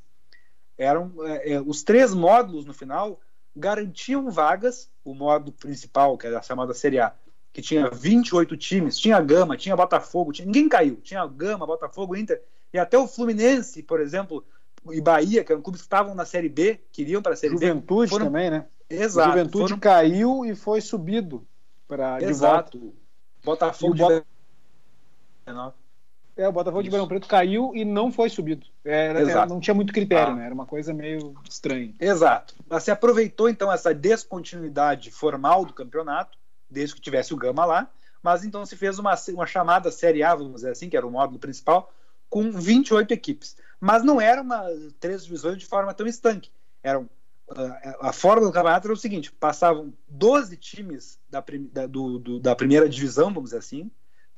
[0.75, 3.21] Eram é, é, os três módulos no final
[3.55, 4.89] garantiam vagas.
[5.05, 7.13] O módulo principal, que era a chamada Série A,
[7.53, 10.95] que tinha 28 times, tinha Gama, tinha Botafogo, tinha, ninguém caiu.
[10.95, 12.41] Tinha Gama, Botafogo, Inter
[12.73, 14.43] e até o Fluminense, por exemplo,
[14.91, 17.81] e Bahia, que eram clubes que estavam na Série B, queriam para a Série Juventude
[17.81, 18.07] B.
[18.07, 18.65] Juventude também, né?
[18.89, 19.29] Exato.
[19.29, 19.79] Juventude foram...
[19.79, 21.45] caiu e foi subido
[21.87, 22.77] para de volta.
[23.43, 24.25] Botafogo de Bota-
[26.37, 28.65] É, o Botafogo de Ribeirão Preto caiu e não foi subido.
[28.85, 30.35] Era, era- não tinha muito critério, Ah.
[30.35, 30.45] né?
[30.45, 31.93] Era uma coisa meio estranha.
[31.99, 32.55] Exato.
[32.69, 36.37] Mas se aproveitou então essa descontinuidade formal do campeonato,
[36.69, 37.89] desde que tivesse o Gama lá,
[38.23, 41.11] mas então se fez uma, uma chamada Série A, vamos dizer assim, que era o
[41.11, 41.91] módulo principal,
[42.29, 43.57] com 28 equipes.
[43.79, 44.63] Mas não era uma
[44.99, 46.51] três divisões de forma tão estanque.
[46.83, 47.09] Eram
[47.49, 52.19] a, a forma do campeonato era o seguinte: passavam 12 times da, prim- da- do-
[52.19, 53.89] do- da primeira divisão, vamos dizer assim,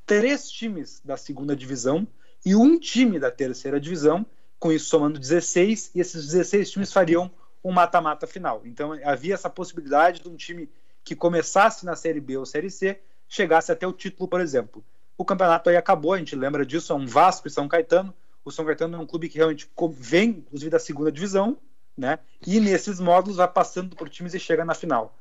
[0.06, 2.06] três times da segunda divisão
[2.44, 4.26] e um time da terceira divisão,
[4.58, 7.30] com isso somando 16, e esses 16 times fariam
[7.62, 8.62] um mata-mata final.
[8.64, 10.68] Então havia essa possibilidade de um time
[11.04, 14.84] que começasse na Série B ou Série C chegasse até o título, por exemplo.
[15.16, 18.12] O campeonato aí acabou, a gente lembra disso, é um Vasco e São Caetano.
[18.44, 21.56] O São Caetano é um clube que realmente vem, inclusive, da segunda divisão,
[21.96, 22.18] né?
[22.46, 25.16] E nesses módulos vai passando por times e chega na final.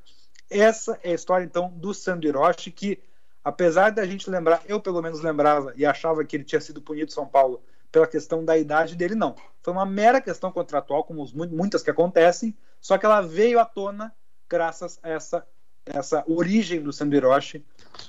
[0.49, 2.99] Essa é a história, então, do Sandro Hiroshi, que,
[3.43, 7.11] apesar da gente lembrar, eu pelo menos lembrava e achava que ele tinha sido punido
[7.11, 9.35] em São Paulo pela questão da idade dele, não.
[9.61, 14.13] Foi uma mera questão contratual, como muitas que acontecem, só que ela veio à tona
[14.49, 15.47] graças a essa,
[15.85, 17.63] essa origem do Sandro Hiroshi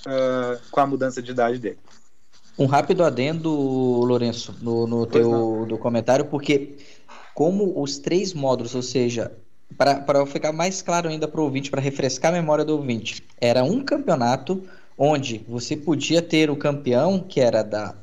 [0.07, 1.79] ah, com a mudança de idade dele.
[2.59, 6.77] Um rápido adendo, Lourenço, no, no Pois teu do comentário, porque
[7.35, 9.33] como os três módulos, ou seja,
[9.77, 13.65] para ficar mais claro ainda para o ouvinte, para refrescar a memória do ouvinte, era
[13.65, 14.62] um campeonato
[14.99, 17.95] onde você podia ter o campeão que era da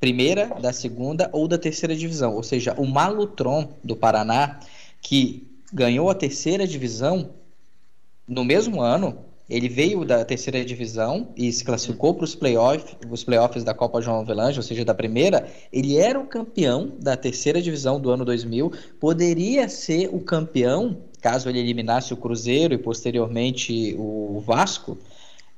[0.00, 4.58] primeira, da segunda ou da terceira divisão, ou seja, o Malutron do Paraná,
[5.00, 7.30] que ganhou a terceira divisão
[8.26, 9.18] no mesmo ano,
[9.52, 14.00] ele veio da terceira divisão e se classificou para os playoffs, os playoffs da Copa
[14.00, 15.46] João Avelange, ou seja, da primeira.
[15.72, 21.48] Ele era o campeão da terceira divisão do ano 2000, poderia ser o campeão caso
[21.48, 24.98] ele eliminasse o Cruzeiro e posteriormente o Vasco,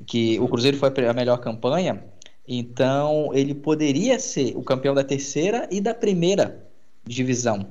[0.07, 2.05] que o Cruzeiro foi a melhor campanha.
[2.47, 6.63] Então, ele poderia ser o campeão da terceira e da primeira
[7.07, 7.67] divisão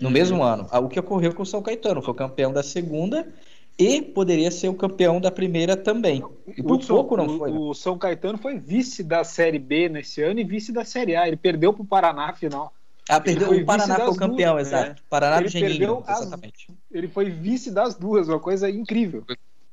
[0.00, 0.66] no mesmo ano.
[0.72, 3.28] O que ocorreu com o São Caetano, foi o campeão da segunda
[3.78, 6.22] e poderia ser o campeão da primeira também.
[6.56, 7.50] E por Hudson, pouco não o, foi.
[7.50, 7.58] né?
[7.58, 11.26] O São Caetano foi vice da Série B nesse ano e vice da Série A.
[11.26, 12.72] Ele perdeu para o Paraná final.
[13.08, 13.50] Ah, perdeu.
[13.50, 14.88] O Paraná foi o das campeão, duas, exato.
[14.90, 14.96] né?
[15.10, 16.68] Paraná do Ele Geninho, perdeu as- exatamente.
[16.90, 19.24] Ele foi vice das duas, uma coisa incrível.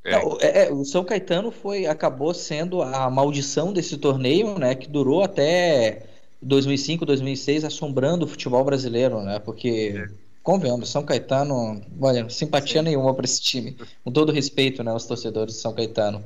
[0.04, 0.12] É.
[0.12, 4.90] Não, é, é, o São Caetano foi, acabou sendo a maldição desse torneio, né, que
[4.90, 6.08] durou até
[6.42, 10.10] 2005, 2006, assombrando o futebol brasileiro, né, porque,
[10.44, 15.56] convenhamos, São Caetano, olha, simpatia nenhuma para esse time, com todo respeito, né, aos torcedores
[15.56, 16.24] de São Caetano.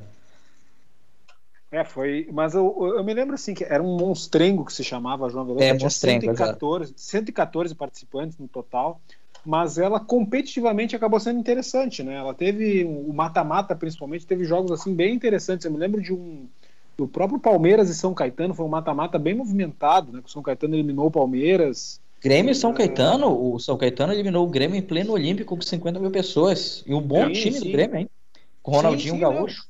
[1.70, 2.28] É, foi.
[2.32, 5.64] Mas eu, eu me lembro assim que era um monstrengo que se chamava João Veloso.
[5.64, 9.00] É, tinha monstrengo, 114, 114 participantes no total.
[9.44, 12.14] Mas ela competitivamente acabou sendo interessante, né?
[12.14, 15.64] Ela teve o mata-mata, principalmente, teve jogos assim bem interessantes.
[15.64, 16.48] Eu me lembro de um
[16.96, 20.20] do próprio Palmeiras e São Caetano, foi um mata-mata bem movimentado, né?
[20.22, 22.00] Que o São Caetano eliminou o Palmeiras.
[22.26, 26.00] Grêmio e São Caetano, o São Caetano eliminou o Grêmio em pleno Olímpico com 50
[26.00, 26.82] mil pessoas.
[26.84, 27.66] E um bom Sim, time sim.
[27.66, 28.10] do Grêmio, hein?
[28.62, 29.66] Com o Ronaldinho Sim, sim, Gaúcho.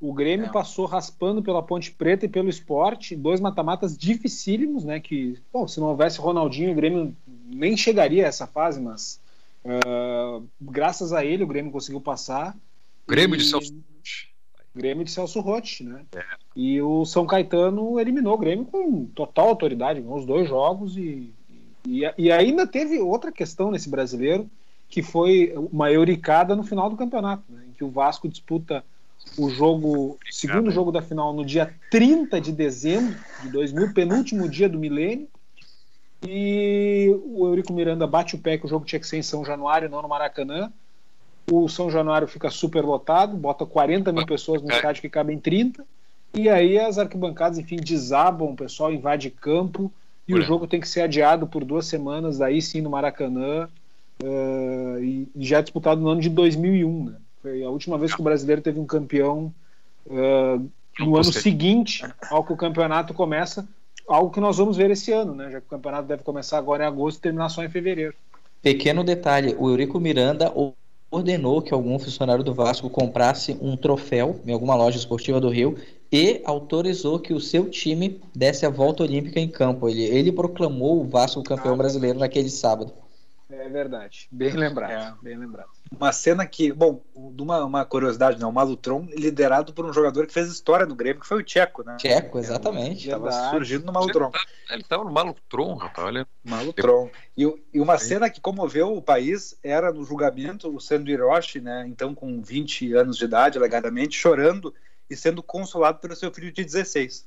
[0.00, 0.52] O Grêmio É.
[0.52, 5.00] passou raspando pela Ponte Preta e pelo esporte, dois mata-matas dificílimos, né?
[5.00, 9.20] Que, bom, se não houvesse Ronaldinho, o Grêmio nem chegaria a essa fase, mas
[9.64, 12.56] ah, graças a ele o Grêmio conseguiu passar.
[13.08, 13.74] Grêmio E- de Celso.
[14.72, 16.04] Grêmio de Celso Rotti, né?
[16.54, 21.32] E o São Caetano eliminou o Grêmio com total autoridade, ganhou os dois jogos e,
[21.86, 24.48] e, e ainda teve outra questão nesse brasileiro,
[24.88, 27.62] que foi uma euricada no final do campeonato, né?
[27.68, 28.84] em que o Vasco disputa
[29.36, 34.48] o jogo, o segundo jogo da final no dia 30 de dezembro de 2000, penúltimo
[34.48, 35.28] dia do milênio,
[36.26, 39.44] e o Eurico Miranda bate o pé que o jogo tinha que ser em São
[39.44, 40.72] Januário, não no Maracanã.
[41.50, 45.84] O São Januário fica super lotado, bota 40 mil pessoas no estádio que cabem 30.
[46.34, 49.92] E aí as arquibancadas, enfim, desabam, o pessoal invade campo
[50.28, 50.42] e Olha.
[50.42, 53.66] o jogo tem que ser adiado por duas semanas, aí sim no Maracanã,
[54.22, 57.04] eh, e, e já disputado no ano de 2001.
[57.06, 57.16] Né?
[57.40, 59.52] Foi a última vez que o brasileiro teve um campeão
[60.10, 60.60] eh,
[61.00, 63.66] no ano seguinte ao que o campeonato começa,
[64.06, 65.50] algo que nós vamos ver esse ano, né?
[65.50, 68.14] já que o campeonato deve começar agora em agosto e terminar só em fevereiro.
[68.60, 70.52] Pequeno detalhe, o Eurico Miranda
[71.10, 75.78] ordenou que algum funcionário do Vasco comprasse um troféu em alguma loja esportiva do Rio
[76.10, 79.88] e autorizou que o seu time desse a volta olímpica em campo.
[79.88, 82.92] Ele, ele proclamou o Vasco campeão brasileiro naquele sábado.
[83.50, 84.28] É verdade.
[84.30, 84.90] Bem lembrado.
[84.90, 85.14] É.
[85.22, 85.70] Bem lembrado.
[85.90, 88.44] Uma cena que, bom, uma, uma curiosidade, né?
[88.44, 91.82] O Malutron liderado por um jogador que fez história no Grêmio, que foi o Tcheco,
[91.82, 91.96] né?
[91.96, 93.06] Tcheco, exatamente.
[93.06, 94.30] Estava surgindo no Malutron.
[94.70, 96.06] Ele estava no Malutron, rapaz.
[96.06, 96.26] Olha.
[96.44, 97.10] Malutron.
[97.36, 97.42] E,
[97.72, 101.86] e uma cena que comoveu o país era no julgamento o Sandro Hiroshi, né?
[101.88, 104.74] Então com 20 anos de idade, alegadamente, chorando
[105.10, 107.26] e sendo consolado pelo seu filho de 16.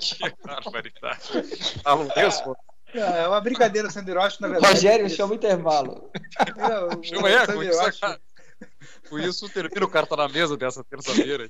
[0.00, 1.20] que barbaridade.
[2.16, 2.56] Mesmo.
[2.94, 4.74] É uma brincadeira, Sandro Hiroshi, na verdade.
[4.74, 6.10] Rogério, chama o intervalo.
[6.56, 7.78] Não, chama é, com isso,
[9.08, 11.48] com isso termina o carta na mesa dessa terça-feira.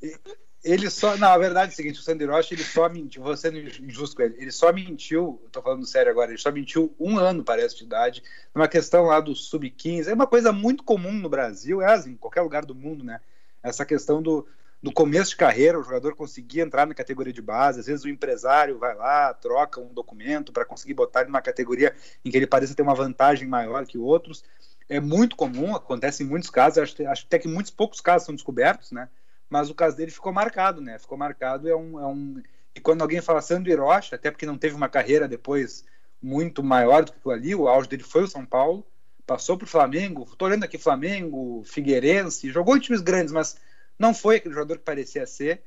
[0.00, 0.16] Ele,
[0.62, 1.16] ele só.
[1.16, 3.22] Não, a verdade é o seguinte: o Sandro Hiroshi, ele só mentiu.
[3.22, 4.36] Vou sendo injusto com ele.
[4.38, 8.22] Ele só mentiu, tô falando sério agora, ele só mentiu um ano, parece, de idade,
[8.54, 10.08] numa questão lá do sub-15.
[10.08, 13.20] É uma coisa muito comum no Brasil, é assim, em qualquer lugar do mundo, né?
[13.62, 14.46] Essa questão do
[14.84, 18.08] no começo de carreira, o jogador conseguia entrar na categoria de base, às vezes o
[18.08, 22.46] empresário vai lá, troca um documento para conseguir botar ele numa categoria em que ele
[22.46, 24.44] pareça ter uma vantagem maior que outros.
[24.88, 28.34] É muito comum, acontece em muitos casos, acho, acho até que muitos poucos casos são
[28.34, 29.08] descobertos, né?
[29.48, 30.98] Mas o caso dele ficou marcado, né?
[30.98, 32.00] Ficou marcado, é um.
[32.00, 32.42] É um...
[32.74, 35.84] E quando alguém fala Sandro Hiroshi, até porque não teve uma carreira depois
[36.20, 38.84] muito maior do que ali, o auge dele foi o São Paulo,
[39.26, 43.56] passou para o Flamengo, estou olhando aqui Flamengo, Figueirense, jogou em times grandes, mas
[43.98, 45.62] não foi aquele jogador que parecia ser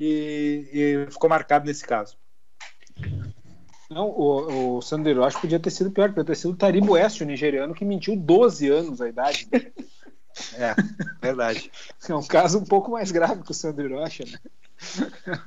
[0.00, 2.16] e, e ficou marcado nesse caso.
[3.88, 6.92] Não, o, o Sandro acho que podia ter sido pior, podia ter sido o Taribo
[6.92, 9.48] Oeste, o nigeriano, que mentiu 12 anos a idade.
[10.54, 10.74] é,
[11.22, 11.70] verdade.
[12.06, 14.38] É um caso um pouco mais grave que o Sandro Rocha, né?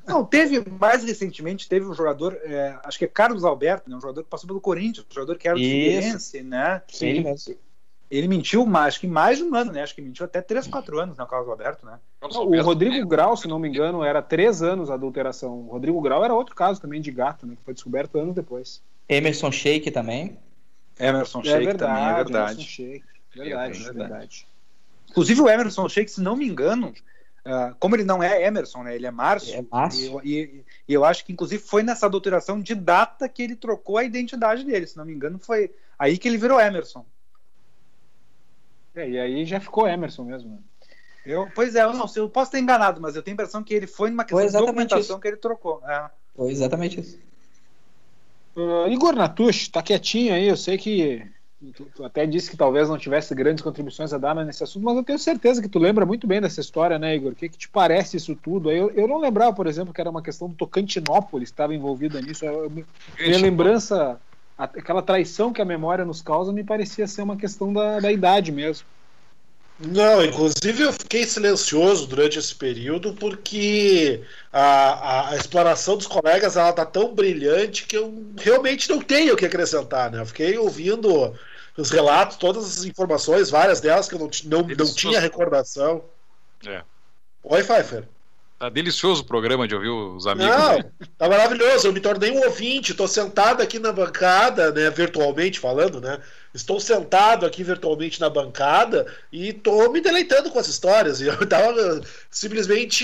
[0.06, 4.02] Não, teve mais recentemente, teve um jogador, é, acho que é Carlos Alberto, né, um
[4.02, 6.82] jogador que passou pelo Corinthians, um jogador que era do Figueirense, né?
[6.88, 7.24] Sim,
[8.12, 9.82] ele mentiu mais, acho que mais de um ano, né?
[9.82, 11.24] Acho que mentiu até 3, 4 anos, né?
[11.24, 11.98] O Carlos Alberto, né?
[12.22, 15.62] o Rodrigo Grau, se não me engano, era 3 anos a adulteração.
[15.62, 17.56] O Rodrigo Grau era outro caso também de gato, né?
[17.56, 18.84] Que foi descoberto anos depois.
[19.08, 20.38] Emerson Sheik também.
[21.00, 22.52] Emerson Sheik é verdade, também, é verdade.
[22.54, 23.06] Emerson Sheik.
[23.34, 23.98] Verdade, é verdade.
[23.98, 24.48] verdade.
[25.10, 26.94] Inclusive o Emerson Sheik, se não me engano,
[27.46, 28.94] uh, como ele não é Emerson, né?
[28.94, 29.56] Ele é Márcio.
[29.56, 30.20] É Márcio.
[30.22, 33.98] E, e, e, eu acho que, inclusive, foi nessa adulteração de data que ele trocou
[33.98, 34.86] a identidade dele.
[34.86, 37.06] Se não me engano, foi aí que ele virou Emerson.
[38.96, 40.52] É, e aí já ficou Emerson mesmo.
[40.52, 40.58] Né?
[41.26, 43.64] Eu, pois é, eu não sei, eu posso ter enganado, mas eu tenho a impressão
[43.64, 45.20] que ele foi numa questão de documentação isso.
[45.20, 45.82] que ele trocou.
[45.88, 46.10] É.
[46.36, 47.20] Foi exatamente isso.
[48.56, 51.26] Uh, Igor Natush, tá quietinho aí, eu sei que
[51.76, 54.98] tu, tu, até disse que talvez não tivesse grandes contribuições a dar nesse assunto, mas
[54.98, 57.34] eu tenho certeza que tu lembra muito bem dessa história, né, Igor?
[57.34, 58.72] O que, que te parece isso tudo?
[58.72, 62.44] Eu, eu não lembrava, por exemplo, que era uma questão do Tocantinópolis estava envolvida nisso.
[62.44, 64.20] Eu, minha lembrança
[64.58, 68.52] aquela traição que a memória nos causa me parecia ser uma questão da, da idade
[68.52, 68.86] mesmo.
[69.80, 74.22] Não, inclusive eu fiquei silencioso durante esse período porque
[74.54, 79.34] a, a, a, exploração dos colegas ela tá tão brilhante que eu realmente não tenho
[79.34, 80.22] o que acrescentar, né?
[80.22, 81.34] Eu fiquei ouvindo
[81.76, 86.04] os relatos, todas as informações, várias delas que eu não, não, não tinha recordação.
[86.68, 86.84] É.
[87.44, 88.04] Oi, Pfeiffer.
[88.62, 90.56] Tá delicioso o programa de ouvir os amigos.
[90.56, 90.84] Não, aí.
[91.18, 91.88] tá maravilhoso.
[91.88, 92.92] Eu me tornei um ouvinte.
[92.92, 96.20] Estou sentado aqui na bancada, né, virtualmente falando, né?
[96.54, 101.22] Estou sentado aqui virtualmente na bancada e estou me deleitando com as histórias.
[101.22, 103.04] E eu estava simplesmente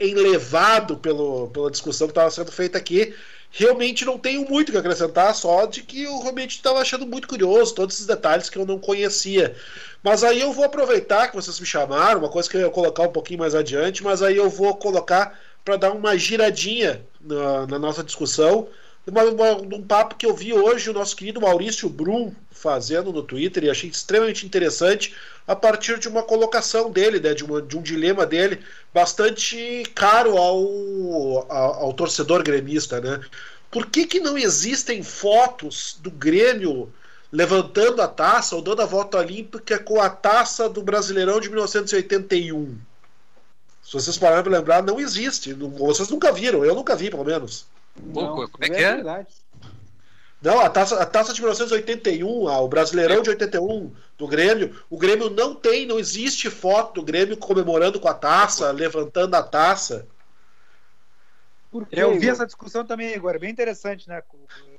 [0.00, 3.14] enlevado pelo, pela discussão que estava sendo feita aqui.
[3.56, 7.72] Realmente não tenho muito que acrescentar, só de que eu realmente estava achando muito curioso
[7.72, 9.54] todos esses detalhes que eu não conhecia.
[10.02, 13.04] Mas aí eu vou aproveitar que vocês me chamaram, uma coisa que eu ia colocar
[13.04, 17.78] um pouquinho mais adiante, mas aí eu vou colocar para dar uma giradinha na, na
[17.78, 18.66] nossa discussão,
[19.06, 23.64] uma, um papo que eu vi hoje o nosso querido Maurício Brum fazendo no Twitter
[23.64, 25.14] e achei extremamente interessante
[25.46, 28.60] a partir de uma colocação dele, né, de, uma, de um dilema dele
[28.92, 33.00] bastante caro ao, ao, ao torcedor gremista.
[33.00, 33.20] Né?
[33.70, 36.90] Por que, que não existem fotos do Grêmio
[37.34, 42.78] levantando a taça ou dando a volta olímpica com a taça do Brasileirão de 1981.
[43.82, 45.52] Se vocês pararem para lembrar, não existe.
[45.52, 47.66] Vocês nunca viram, eu nunca vi, pelo menos.
[48.02, 49.00] Não, como é que é?
[49.00, 49.26] é?
[50.44, 54.98] Não, a taça, a taça de 1981, ah, o Brasileirão de 81 do Grêmio, o
[54.98, 60.06] Grêmio não tem, não existe foto do Grêmio comemorando com a taça, levantando a taça.
[61.90, 64.22] Eu vi essa discussão também agora, bem interessante, né?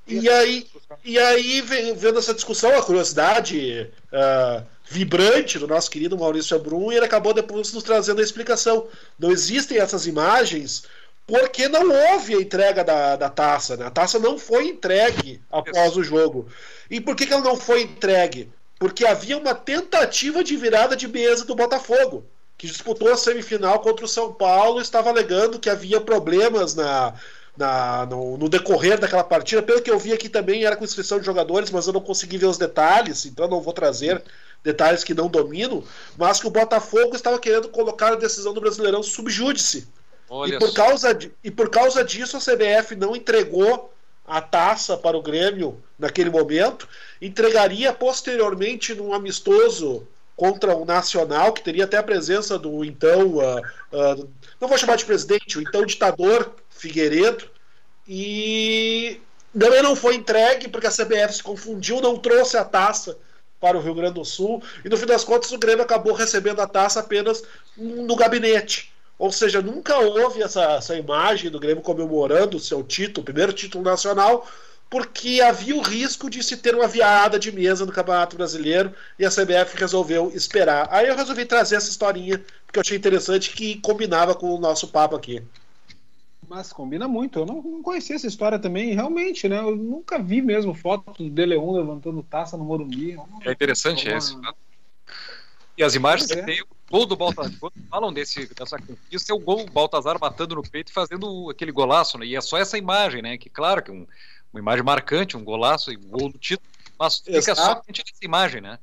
[0.08, 0.68] E aí,
[1.04, 7.06] e aí, vendo essa discussão, a curiosidade uh, vibrante do nosso querido Maurício Abrum, ele
[7.06, 8.88] acabou depois nos trazendo a explicação.
[9.18, 10.86] Não existem essas imagens
[11.28, 13.76] porque não houve a entrega da, da taça.
[13.76, 13.86] Né?
[13.86, 16.48] A taça não foi entregue após o jogo.
[16.90, 18.52] E por que, que ela não foi entregue?
[18.78, 22.26] Porque havia uma tentativa de virada de mesa do Botafogo,
[22.58, 27.14] que disputou a semifinal contra o São Paulo e estava alegando que havia problemas na
[27.58, 29.64] na, no, no, decorrer daquela partida.
[29.64, 32.38] Pelo que eu vi aqui também era com inscrição de jogadores, mas eu não consegui
[32.38, 34.22] ver os detalhes, então não vou trazer
[34.64, 35.84] detalhes que não domino.
[36.18, 39.88] Mas que o Botafogo estava querendo colocar a decisão do Brasileirão subjúdice.
[40.48, 43.94] E por, causa de, e por causa disso a CBF não entregou
[44.28, 46.88] a taça para o Grêmio naquele momento,
[47.22, 53.60] entregaria posteriormente num amistoso contra o Nacional, que teria até a presença do então, uh,
[53.60, 57.50] uh, não vou chamar de presidente, o então ditador Figueiredo,
[58.08, 59.22] e
[59.58, 63.18] também não foi entregue porque a CBF se confundiu, não trouxe a taça
[63.60, 66.60] para o Rio Grande do Sul, e no fim das contas o Grêmio acabou recebendo
[66.60, 67.44] a taça apenas
[67.78, 68.94] no gabinete.
[69.18, 73.54] Ou seja, nunca houve essa, essa imagem do Grêmio comemorando o seu título, o primeiro
[73.54, 74.48] título nacional,
[74.90, 79.26] porque havia o risco de se ter uma viada de mesa no Campeonato Brasileiro e
[79.26, 80.88] a CBF resolveu esperar.
[80.92, 84.90] Aí eu resolvi trazer essa historinha, porque eu achei interessante que combinava com o nosso
[84.90, 85.42] papo aqui.
[86.48, 87.40] Mas combina muito.
[87.40, 89.60] Eu não, não conhecia essa história também, realmente, né?
[89.60, 93.18] Eu nunca vi mesmo foto do Deleon levantando taça no Morumbi.
[93.44, 94.38] É interessante esse.
[94.38, 94.52] Né?
[95.78, 96.36] E as imagens é.
[96.36, 97.52] que tem, o gol do Baltazar,
[97.90, 101.72] falam desse, dessa conquista, é o gol do Baltazar batendo no peito e fazendo aquele
[101.72, 102.26] golaço, né?
[102.26, 103.38] E é só essa imagem, né?
[103.38, 104.08] Que claro que um,
[104.54, 106.68] uma imagem marcante, um golaço e gol do título,
[106.98, 107.82] mas fica Exato.
[107.82, 108.80] somente essa imagem, né?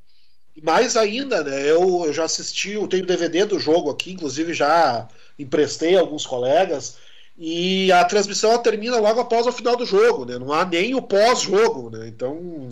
[0.61, 1.61] Mais ainda, né?
[1.69, 6.27] Eu, eu já assisti, eu tenho DVD do jogo aqui, inclusive já emprestei a alguns
[6.27, 6.97] colegas.
[7.35, 10.37] E a transmissão termina logo após o final do jogo, né?
[10.37, 12.07] Não há nem o pós-jogo, né?
[12.07, 12.69] Então,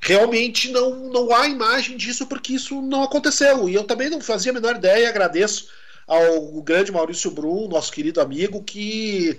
[0.00, 3.68] realmente não, não há imagem disso porque isso não aconteceu.
[3.68, 5.68] E eu também não fazia a menor ideia agradeço
[6.06, 9.38] ao grande Maurício Brum, nosso querido amigo, que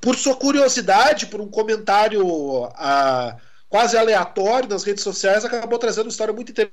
[0.00, 3.36] por sua curiosidade, por um comentário ah,
[3.68, 6.72] quase aleatório nas redes sociais, acabou trazendo uma história muito interessante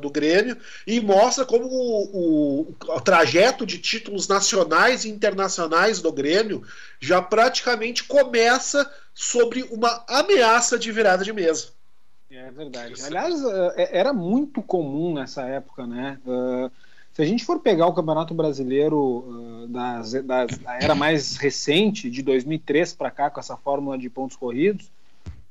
[0.00, 0.56] do Grêmio
[0.86, 6.62] e mostra como o, o, o, trajeto de títulos nacionais e internacionais do Grêmio
[6.98, 11.68] já praticamente começa sobre uma ameaça de virada de mesa.
[12.30, 12.94] É verdade.
[13.04, 13.42] Aliás,
[13.76, 16.18] é, era muito comum nessa época, né?
[16.26, 16.70] Uh,
[17.12, 22.22] se a gente for pegar o Campeonato Brasileiro das, das, da era mais recente, de
[22.22, 24.90] 2003 para cá, com essa fórmula de pontos corridos,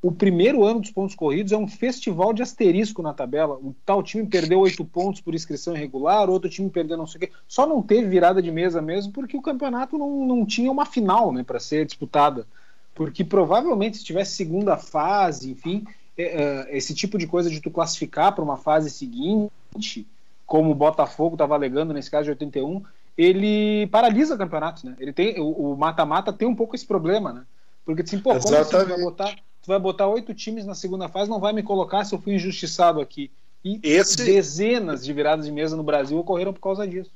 [0.04, 3.56] o primeiro ano dos pontos corridos é um festival de asterisco na tabela.
[3.56, 7.20] O tal time perdeu oito pontos por inscrição irregular, outro time perdeu não sei o
[7.22, 7.32] quê.
[7.48, 11.32] Só não teve virada de mesa mesmo porque o campeonato não, não tinha uma final
[11.32, 12.46] né, para ser disputada.
[12.94, 15.86] Porque provavelmente se tivesse segunda fase, enfim,
[16.18, 20.07] esse tipo de coisa de tu classificar para uma fase seguinte,
[20.45, 22.84] como o Botafogo estava alegando nesse caso de 81,
[23.18, 24.95] ele paralisa o campeonato, né?
[24.99, 27.43] Ele tem o mata-mata tem um pouco esse problema, né?
[27.86, 31.07] Porque assim, pô, como assim, tu vai botar, tu vai botar oito times na segunda
[31.07, 33.30] fase, não vai me colocar se eu fui injustiçado aqui.
[33.64, 34.18] E esse...
[34.18, 37.11] dezenas de viradas de mesa no Brasil ocorreram por causa disso.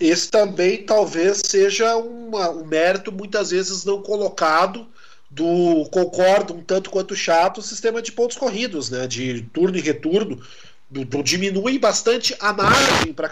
[0.00, 4.86] Esse também talvez seja uma, um mérito muitas vezes não colocado
[5.32, 9.06] do concordo um tanto quanto chato o sistema de pontos corridos, né?
[9.06, 10.42] De turno e retorno,
[10.90, 13.30] do, do diminui bastante a margem para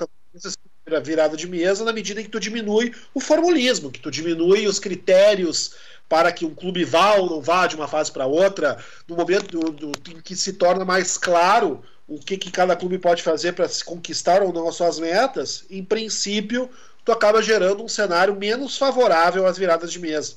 [0.91, 4.67] a virada de mesa na medida em que tu diminui o formulismo, que tu diminui
[4.67, 5.73] os critérios
[6.09, 9.61] para que um clube vá ou não vá de uma fase para outra, no momento
[9.61, 13.53] do, do, em que se torna mais claro o que, que cada clube pode fazer
[13.53, 16.69] para se conquistar ou não as suas metas, em princípio,
[17.05, 20.35] tu acaba gerando um cenário menos favorável às viradas de mesa.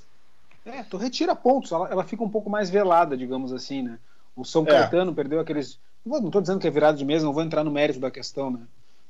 [0.65, 3.99] É, tu retira pontos, ela, ela fica um pouco mais velada, digamos assim, né?
[4.35, 4.67] O São é.
[4.67, 5.79] Caetano perdeu aqueles.
[6.05, 8.49] Não estou dizendo que é virada de mesa, não vou entrar no mérito da questão,
[8.51, 8.59] né?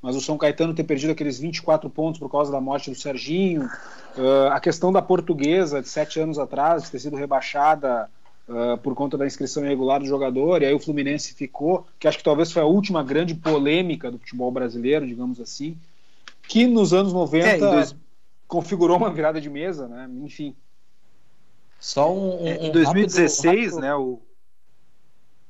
[0.01, 3.70] Mas o São Caetano ter perdido aqueles 24 pontos por causa da morte do Serginho,
[4.18, 8.10] uh, a questão da portuguesa de sete anos atrás, de ter sido rebaixada
[8.49, 12.18] uh, por conta da inscrição irregular do jogador, e aí o Fluminense ficou, que acho
[12.18, 15.78] que talvez foi a última grande polêmica do futebol brasileiro, digamos assim,
[16.49, 17.95] que nos anos 90 é, dois...
[18.45, 20.10] configurou uma virada de mesa, né?
[20.22, 20.54] Enfim.
[21.84, 22.44] Só um.
[22.44, 23.82] um é, em 2016, rápido, rápido...
[23.82, 23.96] né?
[23.96, 24.22] O...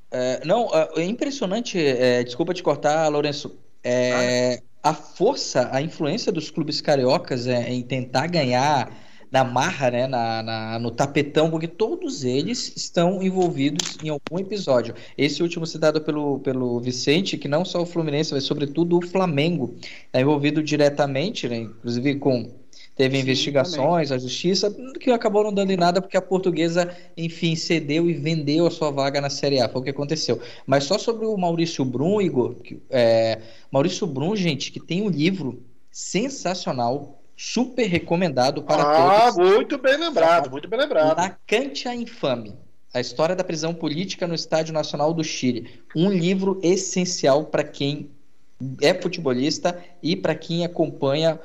[0.09, 1.77] É, não, é, é impressionante.
[1.77, 3.55] É, desculpa te cortar, Lourenço.
[3.83, 8.91] É, a força, a influência dos clubes cariocas é, em tentar ganhar
[9.31, 14.95] na marra, né, na, na, no tapetão, porque todos eles estão envolvidos em algum episódio.
[15.15, 19.75] Esse último citado pelo, pelo Vicente, que não só o Fluminense, mas sobretudo o Flamengo,
[20.05, 22.62] está envolvido diretamente, né, inclusive com
[22.95, 24.23] Teve Sim, investigações, também.
[24.23, 28.67] a justiça, que acabou não dando em nada porque a portuguesa, enfim, cedeu e vendeu
[28.67, 29.67] a sua vaga na Série A.
[29.67, 30.39] Foi o que aconteceu.
[30.67, 32.55] Mas só sobre o Maurício Brum, Igor.
[32.55, 33.41] Que, é,
[33.71, 39.39] Maurício Brum, gente, que tem um livro sensacional, super recomendado para ah, todos.
[39.39, 41.17] Ah, muito bem lembrado, muito bem lembrado.
[41.17, 42.53] Lacante Infame.
[42.93, 45.81] A história da prisão política no Estádio Nacional do Chile.
[45.95, 48.11] Um livro essencial para quem
[48.81, 51.39] é futebolista e para quem acompanha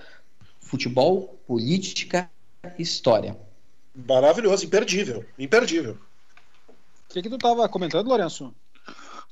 [0.60, 2.30] futebol, política,
[2.78, 3.34] história.
[3.94, 5.96] Maravilhoso, imperdível, imperdível.
[7.08, 8.54] O que, que tu estava comentando, Lourenço?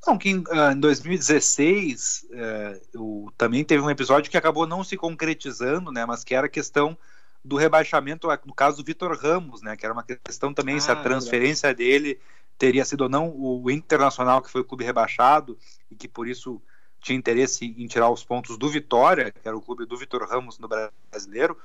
[0.07, 4.67] Não, que em, uh, em 2016 uh, eh, eu, também teve um episódio que acabou
[4.67, 6.07] não se concretizando, né?
[6.07, 6.97] Mas que era a questão
[7.45, 9.77] do rebaixamento, no caso do Vitor Ramos, né?
[9.77, 11.91] Que era uma questão também ah, se a transferência verdade.
[11.91, 12.21] dele
[12.57, 15.59] teria sido ou não o Internacional, que foi o clube rebaixado
[15.91, 16.63] e que por isso
[17.01, 20.59] tinha interesse em tirar os pontos do Vitória, que era o clube do Vitor Ramos
[20.59, 21.57] no brasileiro,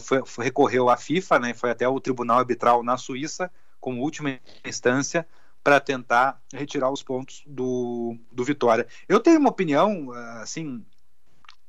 [0.00, 1.54] foi, foi, recorreu à FIFA, né?
[1.54, 5.26] Foi até o Tribunal Arbitral na Suíça como última instância
[5.62, 8.86] para tentar retirar os pontos do, do Vitória.
[9.08, 10.84] Eu tenho uma opinião, assim,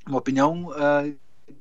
[0.05, 1.17] uma opinião uh,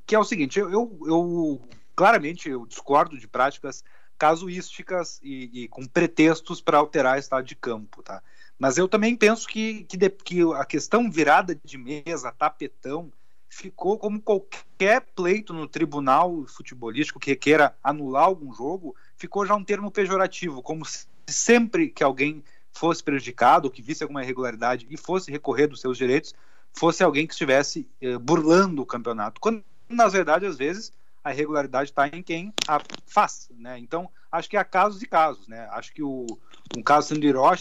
[0.07, 1.63] que é o seguinte: eu, eu, eu,
[1.95, 3.85] claramente eu discordo de práticas
[4.19, 8.23] casuísticas e, e com pretextos para alterar estado de campo, tá?
[8.59, 13.13] Mas eu também penso que, que, de, que a questão virada de mesa, tapetão,
[13.53, 19.63] ficou como qualquer pleito no tribunal futebolístico que queira anular algum jogo, ficou já um
[19.63, 22.43] termo pejorativo, como se sempre que alguém
[22.73, 26.35] fosse prejudicado, ou que visse alguma irregularidade e fosse recorrer dos seus direitos,
[26.73, 29.39] fosse alguém que estivesse eh, burlando o campeonato.
[29.39, 30.91] Quando, na verdade, às vezes,
[31.23, 33.51] a irregularidade está em quem a faz.
[33.55, 33.79] Né?
[33.79, 35.47] Então, acho que há casos e casos.
[35.47, 35.69] Né?
[35.73, 36.27] Acho que o,
[36.75, 37.21] um caso sendo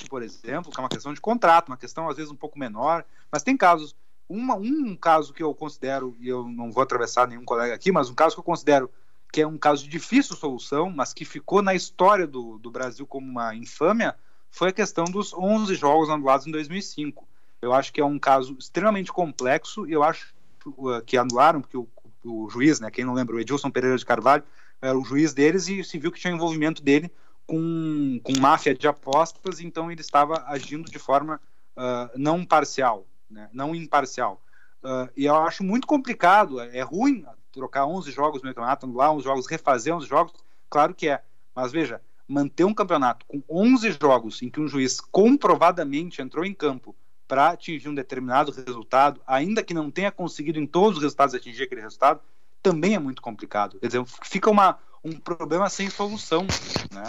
[0.09, 3.03] por exemplo, que é uma questão de contrato, uma questão às vezes um pouco menor,
[3.29, 3.93] mas tem casos.
[4.31, 8.09] Uma, um caso que eu considero, e eu não vou atravessar nenhum colega aqui, mas
[8.09, 8.89] um caso que eu considero
[9.31, 13.07] que é um caso de difícil solução, mas que ficou na história do, do Brasil
[13.07, 14.15] como uma infâmia,
[14.49, 17.27] foi a questão dos 11 jogos anulados em 2005.
[17.61, 20.33] Eu acho que é um caso extremamente complexo e eu acho
[20.65, 21.87] uh, que anularam, porque o,
[22.23, 24.43] o, juiz, né, quem não lembra, o Edilson Pereira de Carvalho,
[24.81, 27.09] era o juiz deles e se viu que tinha envolvimento dele
[27.47, 31.39] com, com máfia de apostas, então ele estava agindo de forma
[31.77, 34.41] uh, não parcial, né, não imparcial.
[34.83, 39.11] Uh, e eu acho muito complicado, é, é ruim trocar 11 jogos no campeonato, anular
[39.11, 40.33] 11 jogos, refazer 11 jogos,
[40.69, 41.21] claro que é.
[41.53, 46.53] Mas veja, manter um campeonato com 11 jogos em que um juiz comprovadamente entrou em
[46.53, 46.95] campo
[47.27, 51.63] para atingir um determinado resultado, ainda que não tenha conseguido em todos os resultados atingir
[51.63, 52.19] aquele resultado,
[52.61, 53.79] também é muito complicado.
[53.79, 56.45] Quer dizer, fica uma, um problema sem solução.
[56.93, 57.03] Né?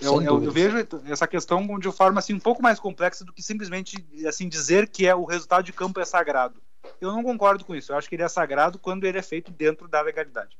[0.00, 0.76] Eu, eu, eu, vejo
[1.06, 5.06] essa questão de forma assim, um pouco mais complexa do que simplesmente assim dizer que
[5.06, 6.54] é o resultado de campo é sagrado.
[7.00, 7.92] Eu não concordo com isso.
[7.92, 10.56] Eu acho que ele é sagrado quando ele é feito dentro da legalidade.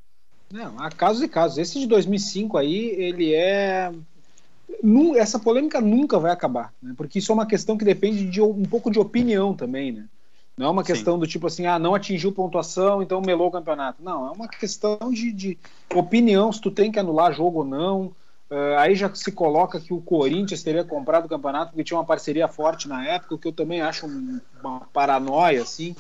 [0.50, 1.58] Não, há casos e casos.
[1.58, 3.92] Esse de 2005 aí, ele é.
[5.16, 6.92] Essa polêmica nunca vai acabar, né?
[6.96, 10.04] porque isso é uma questão que depende de um pouco de opinião também, né?
[10.58, 11.20] Não é uma questão Sim.
[11.20, 14.02] do tipo assim, ah, não atingiu pontuação, então melou o campeonato.
[14.02, 15.58] Não, é uma questão de, de
[15.94, 18.12] opinião, se tu tem que anular jogo ou não.
[18.50, 22.04] Uh, aí já se coloca que o Corinthians teria comprado o campeonato porque tinha uma
[22.04, 25.94] parceria forte na época, o que eu também acho uma paranoia, assim.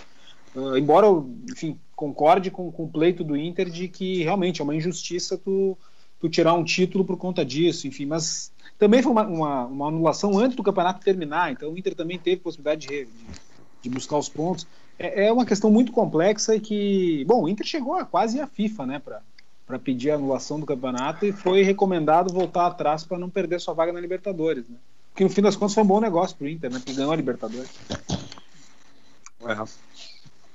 [0.54, 4.64] Uh, embora eu, enfim, concorde com, com o pleito do Inter de que realmente é
[4.64, 5.76] uma injustiça tu,
[6.18, 10.38] tu tirar um título por conta disso, enfim, mas também foi uma, uma, uma anulação
[10.38, 13.24] antes do campeonato terminar, então o Inter também teve possibilidade de, de,
[13.82, 14.66] de buscar os pontos.
[14.98, 18.46] É, é, uma questão muito complexa e que, bom, o Inter chegou a quase a
[18.46, 19.20] FIFA, né, para
[19.76, 23.92] pedir a anulação do campeonato e foi recomendado voltar atrás para não perder sua vaga
[23.92, 24.76] na Libertadores, né?
[25.16, 26.80] Que no fim das contas foi um bom negócio para o Inter, né?
[26.84, 27.68] Que ganhou a Libertadores.
[29.44, 29.62] É.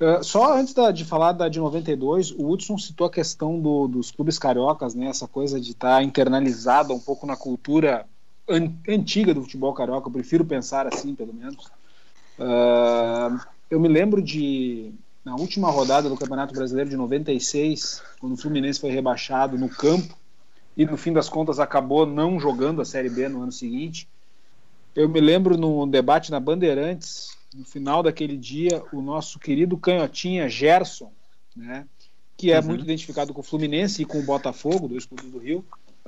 [0.03, 3.87] Uh, só antes da, de falar da de 92, o Hudson citou a questão do,
[3.87, 5.07] dos clubes cariocas, né?
[5.07, 8.05] Essa coisa de estar tá internalizada um pouco na cultura
[8.49, 10.07] an antiga do futebol carioca.
[10.07, 11.65] Eu prefiro pensar assim, pelo menos.
[12.39, 13.39] Uh,
[13.69, 14.93] eu me lembro de
[15.23, 20.17] na última rodada do Campeonato Brasileiro de 96, quando o Fluminense foi rebaixado no campo
[20.75, 24.07] e no fim das contas acabou não jogando a Série B no ano seguinte.
[24.95, 30.49] Eu me lembro no debate na Bandeirantes no final daquele dia, o nosso querido canhotinha
[30.49, 31.11] Gerson,
[31.55, 31.85] né,
[32.35, 32.65] que é uhum.
[32.65, 35.63] muito identificado com o Fluminense e com o Botafogo, dois clubes do Rio,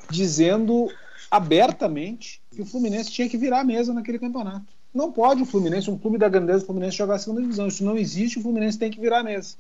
[0.10, 0.92] dizendo
[1.30, 4.75] abertamente que o Fluminense tinha que virar a mesa naquele campeonato.
[4.96, 7.68] Não pode o Fluminense, um clube da grandeza do Fluminense, jogar a segunda divisão.
[7.68, 9.56] Isso não existe, o Fluminense tem que virar mesa.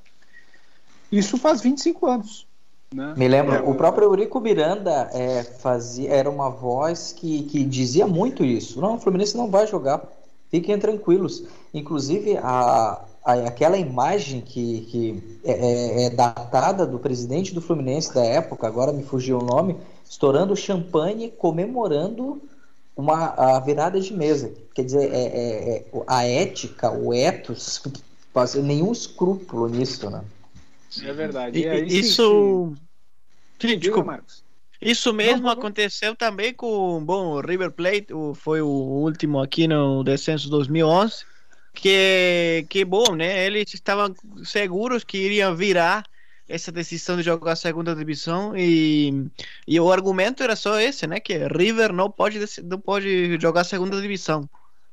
[1.12, 2.48] Isso faz 25 anos.
[2.94, 3.14] Né?
[3.18, 8.08] Me lembro, é, o próprio Eurico Miranda é, fazia, era uma voz que, que dizia
[8.08, 8.80] muito isso.
[8.80, 10.08] Não, o Fluminense não vai jogar
[10.50, 11.44] Fiquem tranquilos.
[11.74, 18.14] Inclusive, a, a, aquela imagem que, que é, é, é, datada do presidente do Fluminense
[18.14, 19.76] da época, agora me fugiu o nome,
[20.10, 22.42] estourando champanhe, comemorando
[22.96, 24.54] uma, a virada de mesa.
[24.74, 27.82] Quer dizer, é, é, é a ética, o ethos,
[28.56, 30.24] nenhum escrúpulo nisso, né?
[31.04, 31.60] É verdade.
[31.60, 32.74] E, isso.
[33.60, 34.44] Sim, desculpa, Marcos.
[34.82, 39.68] Isso mesmo não, aconteceu também com bom, o River Plate, o, foi o último aqui
[39.68, 41.26] no descenso 2011,
[41.74, 43.46] que que bom, né?
[43.46, 46.04] Eles estavam seguros que iriam virar
[46.48, 49.28] essa decisão de jogar a segunda divisão e,
[49.68, 51.20] e o argumento era só esse, né?
[51.20, 54.48] Que River não pode, não pode jogar a segunda divisão.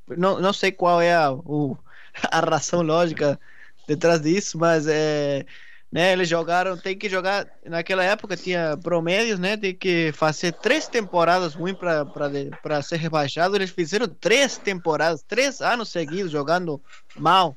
[0.08, 1.76] Não, não sei qual é a, o,
[2.30, 3.38] a razão lógica
[3.86, 5.44] detrás disso, mas é,
[5.92, 10.88] né, eles jogaram, tem que jogar, naquela época tinha promédios, né, tem que fazer três
[10.88, 16.80] temporadas ruins para ser rebaixado, eles fizeram três temporadas, três anos seguidos jogando
[17.14, 17.54] mal,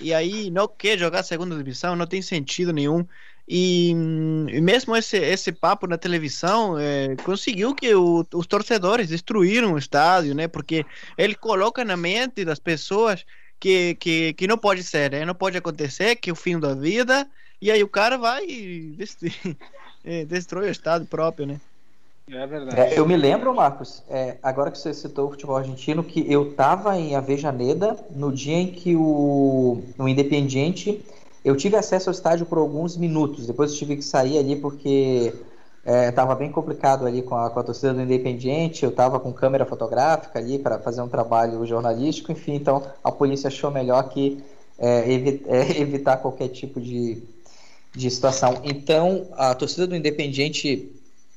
[0.00, 3.06] e aí não quer jogar segunda divisão, não tem sentido nenhum,
[3.48, 9.74] e, e mesmo esse, esse papo na televisão é, conseguiu que o, os torcedores destruíram
[9.74, 10.84] o estádio, né, porque
[11.16, 13.24] ele coloca na mente das pessoas
[13.58, 15.24] que, que, que não pode ser, né?
[15.24, 17.28] Não pode acontecer, que é o fim da vida,
[17.60, 18.96] e aí o cara vai e
[20.04, 21.60] é, destrói o estado próprio, né?
[22.28, 22.80] É verdade.
[22.80, 26.50] É, eu me lembro, Marcos, é, agora que você citou o futebol argentino, que eu
[26.50, 31.04] estava em Avejaneda no dia em que o, o Independiente.
[31.44, 35.32] Eu tive acesso ao estádio por alguns minutos, depois eu tive que sair ali porque
[35.84, 39.32] estava é, bem complicado ali com a, com a torcida do Independiente, eu estava com
[39.32, 44.42] câmera fotográfica ali para fazer um trabalho jornalístico, enfim, então a polícia achou melhor que
[44.76, 47.22] é, evi é, evitar qualquer tipo de,
[47.94, 48.60] de situação.
[48.64, 50.95] Então a torcida do Independiente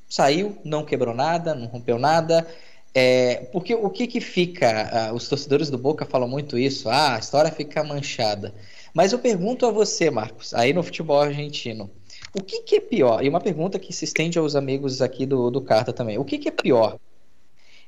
[0.10, 2.46] saiu, não quebrou nada, não rompeu nada.
[2.94, 5.12] É, porque o que que fica?
[5.14, 8.54] os torcedores do Boca falam muito isso, ah, a história fica manchada.
[8.94, 11.90] Mas eu pergunto a você, Marcos, aí no futebol argentino,
[12.34, 13.24] o que, que, é pior?
[13.24, 16.18] E uma pergunta que se estende aos amigos aqui do, do Carta também.
[16.18, 17.00] O que, que é pior?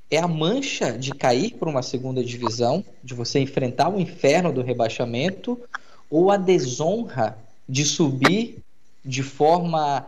[0.10, 4.62] É a mancha de cair para uma segunda divisão, de você enfrentar o inferno do
[4.62, 5.60] rebaixamento,
[6.10, 8.60] ou a desonra de subir
[9.04, 10.06] de forma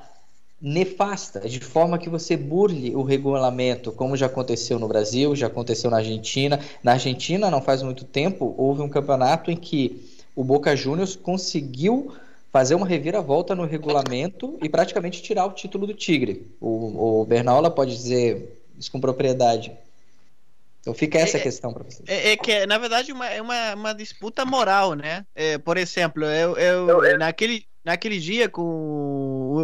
[0.66, 5.91] nefasta, de forma que você burle o regulamento, como já aconteceu no Brasil, já aconteceu
[5.91, 6.57] na Argentina.
[6.82, 12.14] Na Argentina, não faz muito tempo, houve um campeonato em que o Boca Juniors conseguiu
[12.49, 16.47] fazer uma reviravolta no regulamento e praticamente tirar o título do Tigre.
[16.61, 19.74] O, o Bernaula pode dizer isso com propriedade.
[20.80, 22.07] Então fica essa é, questão para vocês.
[22.07, 25.26] É, é, que, na verdade, uma, é uma, uma disputa moral, né?
[25.36, 28.61] É, por exemplo, eu, eu, eu, naquele, naquele dia com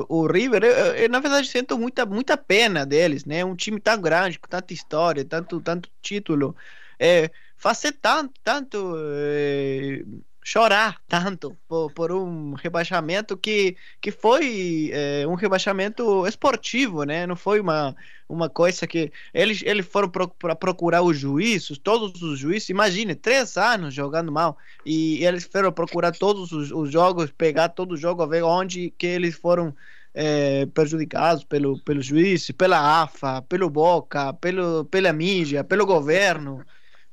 [0.10, 3.44] o, o River, eu, eu, na verdade sinto muita, muita pena deles, né?
[3.46, 6.56] Um time tão grande, com tanta história, tanto, tanto título.
[7.00, 10.04] É, fazer tanto, tanto é,
[10.50, 17.28] chorar tanto por, por, um rebaixamento que, que foi é, um rebaixamento esportivo, né?
[17.28, 17.96] Não foi uma,
[18.28, 23.58] uma coisa que eles, eles foram para procurar os juízes, todos os juízes, imagine, três
[23.58, 28.26] anos jogando mal, e eles foram procurar todos os, os jogos, pegar todo o jogo,
[28.26, 29.72] ver onde que eles foram
[30.16, 36.66] é, prejudicados pelo, pelo juiz, pela AFA, pelo Boca, pelo, pela mídia, pelo governo.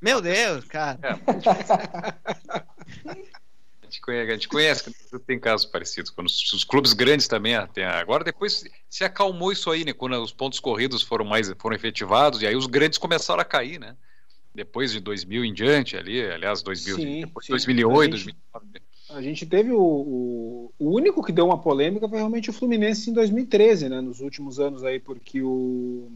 [0.06, 1.00] Meu Deus, cara.
[1.02, 1.10] É.
[3.82, 4.92] A gente conhece, a gente conhece
[5.26, 6.12] tem casos parecidos.
[6.12, 7.84] Quando os, os, clubes grandes também têm.
[7.84, 9.92] Agora, depois se acalmou isso aí, né?
[9.92, 13.80] Quando os pontos corridos foram mais foram efetivados, e aí os grandes começaram a cair,
[13.80, 13.96] né?
[14.54, 17.52] Depois de 2000 em diante, ali, aliás, 2000, sim, depois sim.
[17.52, 18.82] 2008, a gente, 2009.
[19.10, 23.10] A gente teve o, o, o, único que deu uma polêmica foi realmente o Fluminense
[23.10, 24.00] em 2013, né?
[24.00, 26.12] Nos últimos anos aí, porque o,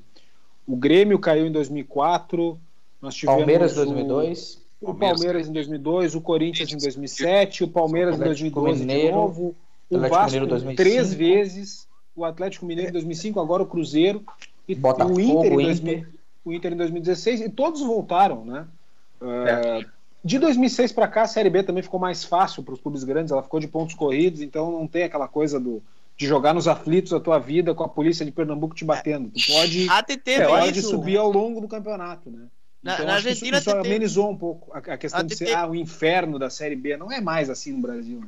[0.65, 2.57] o Grêmio caiu em 2004.
[3.01, 4.61] Nós tivemos Palmeiras 2002.
[4.81, 9.55] O Palmeiras em 2002, o Corinthians em 2007, o Palmeiras em 2012 Mineiro, de novo,
[9.91, 10.39] o Vasco
[10.75, 11.87] três vezes,
[12.17, 14.25] o Atlético Mineiro em 2005, agora o Cruzeiro
[14.67, 16.07] e Botafogo, o Inter, em 2000,
[16.45, 18.67] o Inter em 2016 e todos voltaram, né?
[19.23, 19.85] É.
[20.25, 23.33] de 2006 para cá, a Série B também ficou mais fácil para os clubes grandes,
[23.33, 25.83] ela ficou de pontos corridos, então não tem aquela coisa do
[26.17, 29.31] de jogar nos aflitos da tua vida com a polícia de Pernambuco te batendo.
[29.31, 29.87] Tu pode,
[30.27, 32.47] é, pode subir ao longo do campeonato, né?
[32.83, 35.55] Na, então, na Argentina isso, isso amenizou um pouco a, a questão a de ser
[35.55, 36.97] ah, o inferno da Série B.
[36.97, 38.21] Não é mais assim no Brasil.
[38.21, 38.27] Né?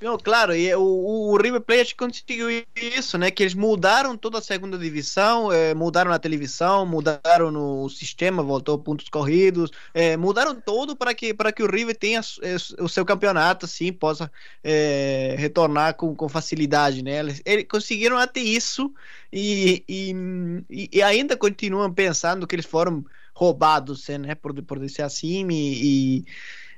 [0.00, 3.30] Não, claro, e o, o River Plate conseguiu isso, né?
[3.30, 8.78] Que eles mudaram toda a segunda divisão, é, mudaram na televisão, mudaram no sistema, voltou
[8.78, 13.06] pontos corridos, é, mudaram todo para que para que o River tenha é, o seu
[13.06, 14.30] campeonato, assim, possa
[15.38, 17.20] retornar com, com facilidade, né?
[17.20, 18.92] Eles, eles conseguiram até isso
[19.32, 23.02] e, e, e ainda continuam pensando que eles foram
[23.36, 26.24] roubados, né, por, por dizer assim, e, e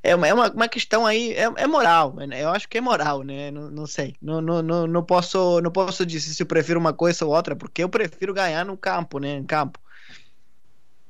[0.03, 2.43] é, uma, é uma, uma questão aí, é, é, moral, né?
[2.43, 5.71] eu acho que é moral, né, não, não sei, não, não, não, não, posso, não
[5.71, 9.21] posso dizer se eu prefiro uma coisa ou outra, porque eu prefiro ganhar no campo,
[9.21, 9.79] né, em campo.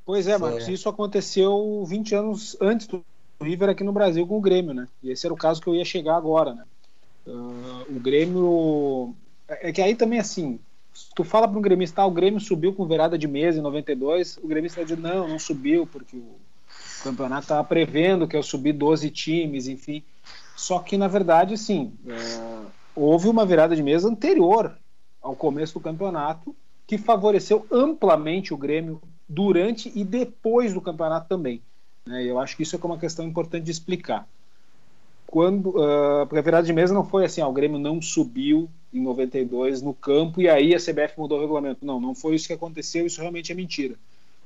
[0.05, 3.03] Pois é, Marcos, isso aconteceu 20 anos antes do
[3.41, 5.75] River aqui no Brasil com o Grêmio, né, e esse era o caso que eu
[5.75, 6.65] ia chegar agora, né,
[7.27, 9.15] uh, o Grêmio,
[9.49, 10.61] é, é que aí também assim,
[11.15, 14.39] tu fala para um gremista, ah, o Grêmio subiu com virada de mesa em 92,
[14.43, 16.37] o gremista vai dizer, não, não subiu, porque o
[17.03, 20.03] campeonato estava prevendo que eu subir 12 times, enfim.
[20.57, 24.77] Só que, na verdade, sim, é, houve uma virada de mesa anterior
[25.23, 26.55] ao começo do campeonato
[26.87, 31.63] que favoreceu amplamente o Grêmio durante e depois do campeonato também.
[32.07, 32.25] Né?
[32.25, 34.27] Eu acho que isso é uma questão importante de explicar.
[35.27, 38.71] Quando, uh, porque a virada de mesa não foi assim, ah, o Grêmio não subiu
[38.93, 41.85] em 92 no campo e aí a CBF mudou o regulamento.
[41.85, 43.95] Não, não foi isso que aconteceu, isso realmente é mentira.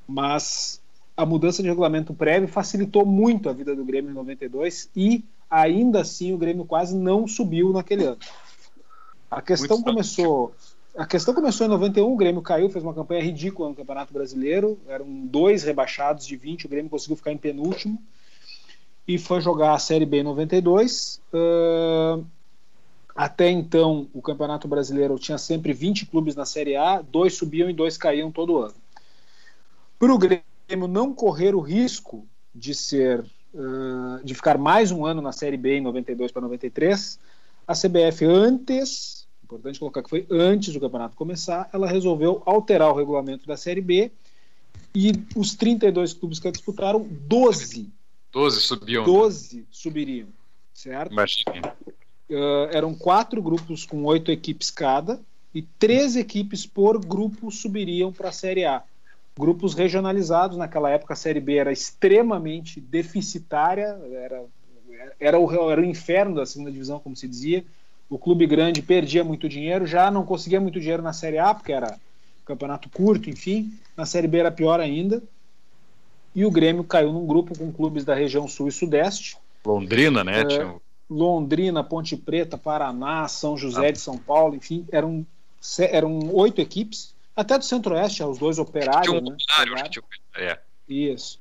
[0.06, 0.80] Mas
[1.16, 6.00] a mudança de regulamento prévio facilitou muito a vida do Grêmio em 92 e ainda
[6.00, 8.18] assim o Grêmio quase não subiu naquele ano.
[9.30, 10.54] A questão muito começou
[10.94, 14.78] a questão começou em 91, o Grêmio caiu, fez uma campanha ridícula no Campeonato Brasileiro,
[14.86, 17.98] eram dois rebaixados de 20, o Grêmio conseguiu ficar em penúltimo
[19.08, 21.20] e foi jogar a Série B em 92.
[21.32, 22.24] Uh,
[23.14, 27.72] até então, o Campeonato Brasileiro tinha sempre 20 clubes na Série A, dois subiam e
[27.72, 28.74] dois caíam todo ano.
[29.98, 33.20] Para o Grêmio não correr o risco de ser
[33.54, 37.18] uh, de ficar mais um ano na Série B em 92 para 93,
[37.66, 42.96] a CBF antes importante colocar que foi antes do campeonato começar, ela resolveu alterar o
[42.96, 44.10] regulamento da Série B
[44.94, 47.90] e os 32 clubes que a disputaram, 12.
[48.32, 49.04] 12 subiam.
[49.04, 49.62] 12 né?
[49.70, 50.28] subiriam,
[50.72, 51.14] certo?
[52.32, 55.20] Uh, eram quatro grupos com oito equipes cada
[55.54, 58.82] e três equipes por grupo subiriam para a Série A.
[59.38, 64.44] Grupos regionalizados, naquela época a Série B era extremamente deficitária, era,
[65.20, 67.64] era, o, era o inferno da segunda divisão, como se dizia
[68.12, 71.72] o clube grande perdia muito dinheiro, já não conseguia muito dinheiro na Série A, porque
[71.72, 71.98] era
[72.44, 73.72] campeonato curto, enfim.
[73.96, 75.22] Na Série B era pior ainda.
[76.34, 79.38] E o Grêmio caiu num grupo com clubes da região sul e sudeste.
[79.64, 80.42] Londrina, né?
[80.42, 80.74] É,
[81.12, 83.92] Londrina, Ponte Preta, Paraná, São José ah.
[83.92, 85.26] de São Paulo, enfim, eram,
[85.78, 89.08] eram oito equipes, até do Centro-Oeste, os dois operários.
[89.08, 89.36] Tinha um né,
[89.66, 90.04] operário, tinha...
[90.36, 90.58] é.
[90.88, 91.38] Isso.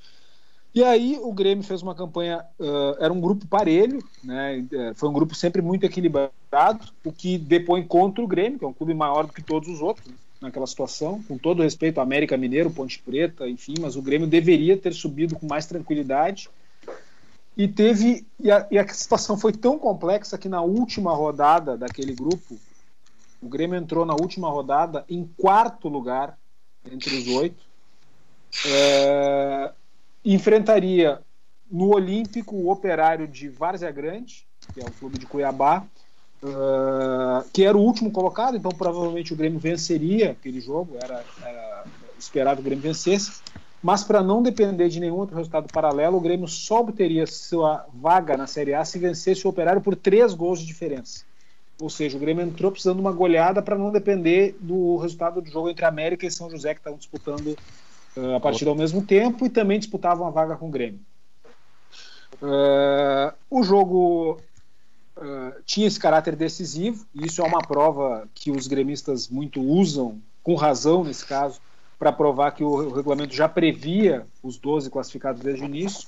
[0.73, 4.65] E aí o Grêmio fez uma campanha, uh, era um grupo parelho, né?
[4.71, 6.31] É, foi um grupo sempre muito equilibrado,
[7.03, 9.81] o que depõe contra o Grêmio, que é um clube maior do que todos os
[9.81, 10.13] outros né?
[10.39, 14.77] naquela situação, com todo respeito ao América Mineiro, Ponte Preta, enfim, mas o Grêmio deveria
[14.77, 16.49] ter subido com mais tranquilidade.
[17.55, 22.13] E teve e a, e a situação foi tão complexa que na última rodada daquele
[22.13, 22.57] grupo,
[23.41, 26.37] o Grêmio entrou na última rodada em quarto lugar
[26.89, 27.63] entre os oito.
[28.65, 29.71] É,
[30.23, 31.21] enfrentaria
[31.71, 35.85] no Olímpico o Operário de Várzea Grande, que é o clube de Cuiabá,
[36.43, 41.85] uh, que era o último colocado, então provavelmente o Grêmio venceria aquele jogo, era, era
[42.19, 43.41] esperado que o Grêmio vencesse,
[43.81, 48.37] mas para não depender de nenhum outro resultado paralelo, o Grêmio só obteria sua vaga
[48.37, 51.23] na Série A se vencesse o Operário por três gols de diferença.
[51.81, 55.49] Ou seja, o Grêmio entrou precisando de uma goleada para não depender do resultado do
[55.49, 57.57] jogo entre América e São José, que estavam disputando
[58.15, 60.99] uh, a partida ao mesmo tempo e também disputavam a vaga com o Grêmio.
[62.39, 64.39] Uh, o jogo
[65.17, 70.21] uh, tinha esse caráter decisivo, e isso é uma prova que os gremistas muito usam,
[70.43, 71.59] com razão nesse caso,
[72.01, 76.07] para provar que o regulamento já previa os 12 classificados desde o início.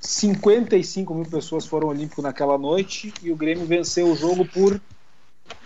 [0.00, 4.80] 55 mil pessoas foram olímpico naquela noite e o Grêmio venceu o jogo por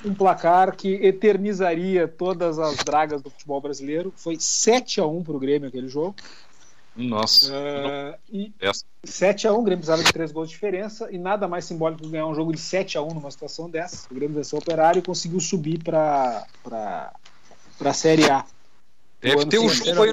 [0.05, 4.12] um placar que eternizaria todas as dragas do futebol brasileiro.
[4.14, 6.14] Foi 7 a 1 para o Grêmio aquele jogo.
[6.95, 7.55] Nossa.
[7.55, 8.53] Uh, e
[9.03, 12.03] 7 a 1 o Grêmio precisava de 3 gols de diferença e nada mais simbólico
[12.03, 14.07] que ganhar um jogo de 7 a 1 numa situação dessa.
[14.11, 16.45] O Grêmio venceu o Operário e conseguiu subir para
[17.80, 18.45] a Série A.
[19.23, 20.12] Deve ter um jogo aí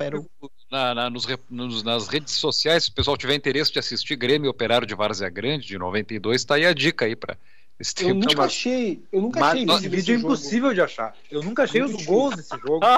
[0.71, 4.51] na, na, nos, nos, nas redes sociais, se o pessoal tiver interesse de assistir Grêmio
[4.51, 7.35] Operário de Várzea Grande, de 92, está aí a dica aí para
[7.79, 8.45] esse eu nunca mas...
[8.47, 9.01] achei.
[9.11, 9.63] Eu nunca mas, achei.
[9.63, 11.15] Esse vídeo é impossível de achar.
[11.31, 12.81] Eu nunca achei os gols desse jogo.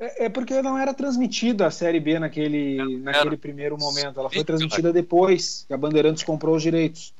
[0.00, 4.20] É, é, porque não era transmitida a Série B naquele, naquele primeiro momento.
[4.20, 7.12] Ela foi transmitida depois que a Bandeirantes comprou os direitos.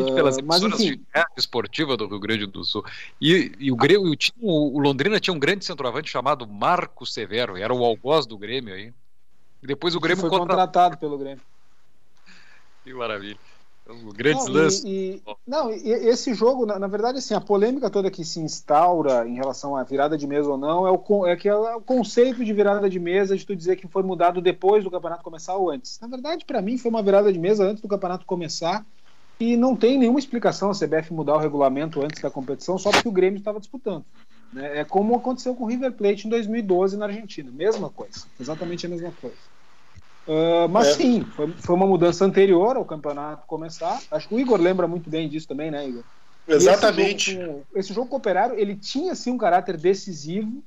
[0.00, 1.00] Uh, pelas mas enfim.
[1.36, 2.84] esportiva do Rio Grande do Sul.
[3.20, 7.72] E, e o, Grêmio, o, o, Londrina tinha um grande centroavante chamado Marco Severo, era
[7.72, 8.92] o algoz do Grêmio aí.
[9.62, 10.46] E depois o Grêmio foi contra...
[10.46, 11.42] contratado pelo Grêmio.
[12.84, 13.38] Que maravilha.
[14.14, 14.84] Grandes lances.
[14.84, 18.40] E, e, não, e esse jogo, na, na, verdade, assim, a polêmica toda que se
[18.40, 21.80] instaura em relação à virada de mesa ou não é o, é que é o
[21.80, 25.54] conceito de virada de mesa de tu dizer que foi mudado depois do campeonato começar
[25.54, 26.00] ou antes.
[26.00, 28.84] Na verdade, para mim, foi uma virada de mesa antes do campeonato começar
[29.38, 33.08] e não tem nenhuma explicação a CBF mudar o regulamento antes da competição só porque
[33.08, 34.04] o Grêmio estava disputando.
[34.52, 34.80] Né?
[34.80, 37.50] É como aconteceu com o River Plate em 2012 na Argentina.
[37.52, 38.24] Mesma coisa.
[38.40, 39.36] Exatamente a mesma coisa.
[40.26, 40.92] Uh, mas é.
[40.94, 44.00] sim, foi, foi, uma mudança anterior ao campeonato começar.
[44.10, 46.02] Acho que o Igor lembra muito bem disso também, né, Igor?
[46.48, 47.30] Exatamente.
[47.30, 50.62] Esse jogo, esse jogo cooperário, ele tinha sim um caráter decisivo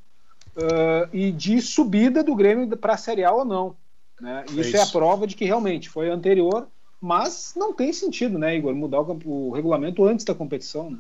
[0.55, 3.75] uh, e de subida do Grêmio para a Série A ou não.
[4.19, 4.45] Né?
[4.49, 6.67] Isso, é isso, é a prova de que realmente foi anterior,
[7.01, 10.97] mas não tem sentido, né, Igor, mudar o, o regulamento antes da competição, né?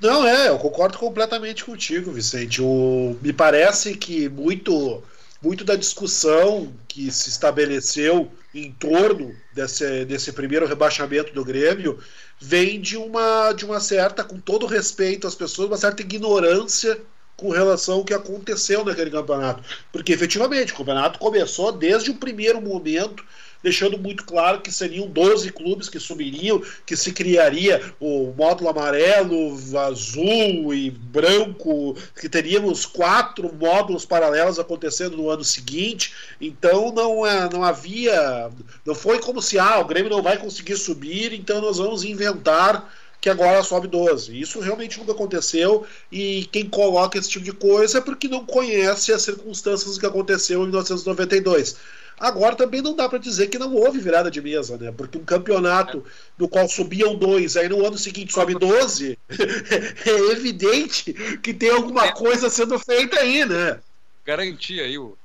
[0.00, 2.60] Não, é, eu concordo completamente contigo, Vicente.
[2.60, 5.00] O, me parece que muito,
[5.40, 12.00] muito da discussão que se estabeleceu em torno desse, desse primeiro rebaixamento do Grêmio
[12.40, 17.00] vem de uma, de uma certa, com todo respeito às pessoas, uma certa ignorância
[17.36, 19.62] com relação ao que aconteceu naquele campeonato.
[19.92, 23.24] Porque efetivamente o campeonato começou desde o primeiro momento
[23.62, 29.56] deixando muito claro que seriam 12 clubes que subiriam, que se criaria o módulo amarelo,
[29.78, 36.12] azul e branco, que teríamos quatro módulos paralelos acontecendo no ano seguinte.
[36.40, 38.50] Então não, é, não havia.
[38.84, 42.90] Não foi como se ah, o Grêmio não vai conseguir subir, então nós vamos inventar
[43.22, 44.38] que agora sobe 12.
[44.38, 49.12] Isso realmente nunca aconteceu e quem coloca esse tipo de coisa é porque não conhece
[49.12, 51.76] as circunstâncias que aconteceu em 1992.
[52.18, 54.92] Agora também não dá para dizer que não houve virada de mesa, né?
[54.92, 56.04] Porque um campeonato
[56.38, 59.18] no qual subiam dois, aí no ano seguinte sobe 12,
[60.06, 62.12] é evidente que tem alguma é.
[62.12, 63.80] coisa sendo feita aí, né?
[64.24, 65.16] Garantia aí o.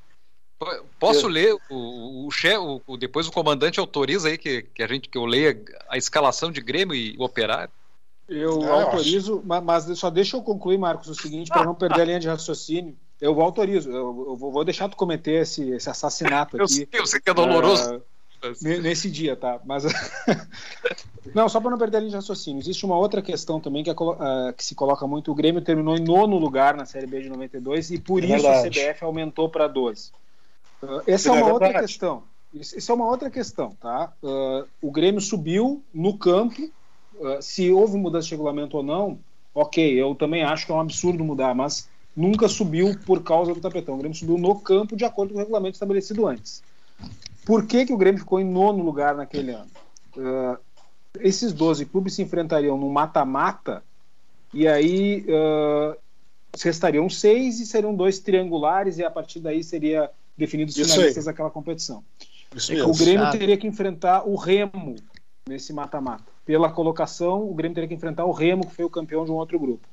[0.99, 1.29] Posso eu...
[1.29, 5.17] ler o, o, chefe, o, depois o comandante autoriza aí que, que a gente que
[5.17, 5.55] eu leia
[5.87, 7.71] a escalação de Grêmio e Operário?
[8.27, 12.01] Eu é, autorizo, eu mas só deixa eu concluir, Marcos, o seguinte, para não perder
[12.01, 12.97] a linha de raciocínio.
[13.19, 16.63] Eu autorizo, eu, eu vou deixar tu cometer esse, esse assassinato aqui.
[16.63, 17.95] Eu sei, eu sei que é doloroso.
[17.95, 18.01] Uh,
[18.61, 19.59] nesse dia, tá?
[19.65, 19.83] Mas.
[21.33, 22.59] não, só para não perder a linha de raciocínio.
[22.59, 25.31] Existe uma outra questão também que, é, uh, que, se coloca muito.
[25.31, 28.43] O Grêmio terminou em nono lugar na Série B de 92 e por é isso
[28.43, 28.79] verdade.
[28.79, 30.11] a CBF aumentou para 12.
[30.83, 32.23] Uh, essa é, é uma outra questão.
[32.53, 34.13] Isso é uma outra questão, tá?
[34.21, 36.69] Uh, o Grêmio subiu no campo.
[37.41, 39.19] se houve mudança de regulamento ou não,
[39.53, 43.61] ok, eu também acho que é um absurdo mudar, mas nunca subiu por causa do
[43.61, 43.93] tapetão.
[43.93, 46.63] O Grêmio subiu no campo de acordo com o regulamento estabelecido antes.
[47.45, 49.69] Por que, que o Grêmio ficou em nono lugar naquele ano?
[50.17, 50.57] Uh,
[51.19, 53.83] esses 12 clubes se enfrentariam no mata-mata
[54.51, 55.95] e aí uh,
[56.59, 61.51] restariam seis e seriam dois triangulares e a partir daí seria definidos os finalistas daquela
[61.51, 62.03] competição.
[62.69, 64.95] É o Grêmio teria que enfrentar o Remo
[65.47, 66.25] nesse mata-mata.
[66.45, 69.35] Pela colocação, o Grêmio teria que enfrentar o Remo, que foi o campeão de um
[69.35, 69.87] outro grupo.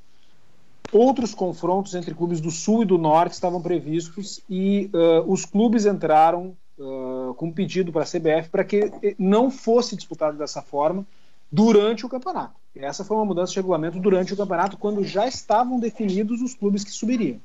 [0.92, 5.86] Outros confrontos entre clubes do Sul e do Norte estavam previstos e uh, os clubes
[5.86, 11.04] entraram uh, com um pedido para a CBF para que não fosse disputado dessa forma
[11.50, 12.54] durante o campeonato.
[12.76, 16.82] Essa foi uma mudança de regulamento durante o campeonato, quando já estavam definidos os clubes
[16.82, 17.38] que subiriam.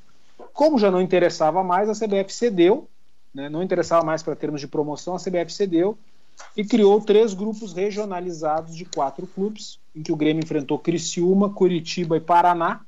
[0.52, 2.88] Como já não interessava mais, a CBF cedeu,
[3.32, 5.96] né, não interessava mais para termos de promoção, a CBF cedeu
[6.56, 12.16] e criou três grupos regionalizados de quatro clubes, em que o Grêmio enfrentou Criciúma, Curitiba
[12.16, 12.80] e Paraná,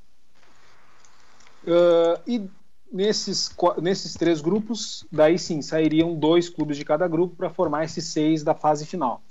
[1.65, 2.49] Uh, e
[2.93, 3.51] nesses,
[3.81, 8.43] nesses três grupos, daí sim, sairiam dois clubes de cada grupo para formar esses seis
[8.43, 9.23] da fase final.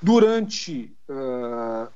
[0.00, 1.88] Durante uh,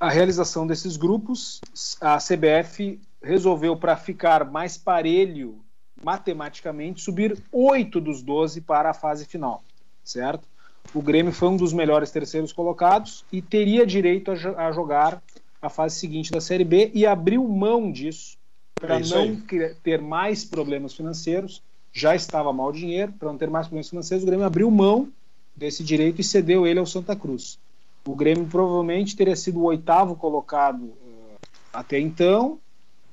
[0.00, 1.60] a realização desses grupos,
[2.00, 5.60] a CBF resolveu, para ficar mais parelho
[6.02, 9.62] matematicamente, subir oito dos doze para a fase final,
[10.02, 10.48] certo?
[10.92, 15.22] O Grêmio foi um dos melhores terceiros colocados e teria direito a, a jogar
[15.60, 18.36] a fase seguinte da Série B e abriu mão disso
[18.82, 19.40] para é não
[19.82, 21.62] ter mais problemas financeiros,
[21.92, 25.08] já estava mal dinheiro, para não ter mais problemas financeiros, o Grêmio abriu mão
[25.54, 27.58] desse direito e cedeu ele ao Santa Cruz.
[28.04, 31.38] O Grêmio provavelmente teria sido o oitavo colocado uh,
[31.72, 32.58] até então